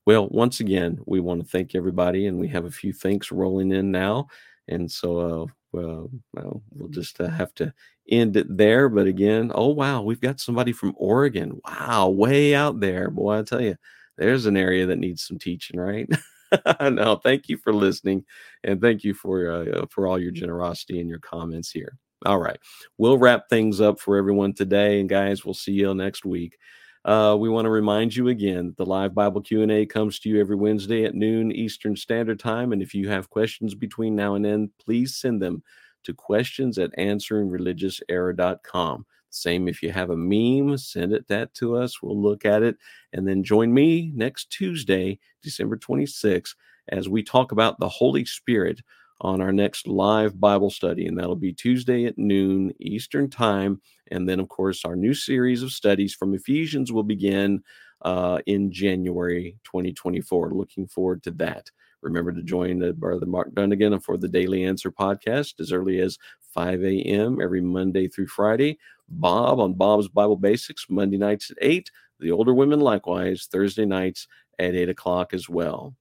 [0.06, 3.72] Well, once again, we want to thank everybody, and we have a few thanks rolling
[3.72, 4.28] in now.
[4.66, 7.72] And so, uh, well, well, we'll just uh, have to
[8.10, 8.88] end it there.
[8.88, 11.60] But again, oh wow, we've got somebody from Oregon.
[11.68, 13.38] Wow, way out there, boy!
[13.38, 13.76] I tell you,
[14.16, 16.08] there's an area that needs some teaching, right?
[16.80, 18.24] no, thank you for listening,
[18.64, 21.98] and thank you for uh, for all your generosity and your comments here.
[22.26, 22.58] All right,
[22.96, 26.58] we'll wrap things up for everyone today, and guys, we'll see you next week.
[27.04, 30.56] Uh, we want to remind you again the live bible q&a comes to you every
[30.56, 34.68] wednesday at noon eastern standard time and if you have questions between now and then
[34.84, 35.62] please send them
[36.02, 42.02] to questions at answeringreligiouserror.com same if you have a meme send it that to us
[42.02, 42.76] we'll look at it
[43.12, 46.54] and then join me next tuesday december 26th
[46.88, 48.80] as we talk about the holy spirit
[49.20, 53.80] on our next live Bible study, and that'll be Tuesday at noon Eastern Time.
[54.10, 57.62] And then, of course, our new series of studies from Ephesians will begin
[58.02, 60.52] uh, in January 2024.
[60.52, 61.70] Looking forward to that.
[62.00, 66.16] Remember to join the Brother Mark Dunnigan for the Daily Answer podcast as early as
[66.54, 67.40] 5 a.m.
[67.42, 68.78] every Monday through Friday.
[69.08, 71.90] Bob on Bob's Bible Basics, Monday nights at 8.
[72.20, 74.26] The older women, likewise, Thursday nights
[74.58, 75.94] at 8 o'clock as well.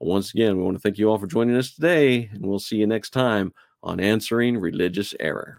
[0.00, 2.76] Once again, we want to thank you all for joining us today, and we'll see
[2.76, 3.52] you next time
[3.82, 5.58] on Answering Religious Error.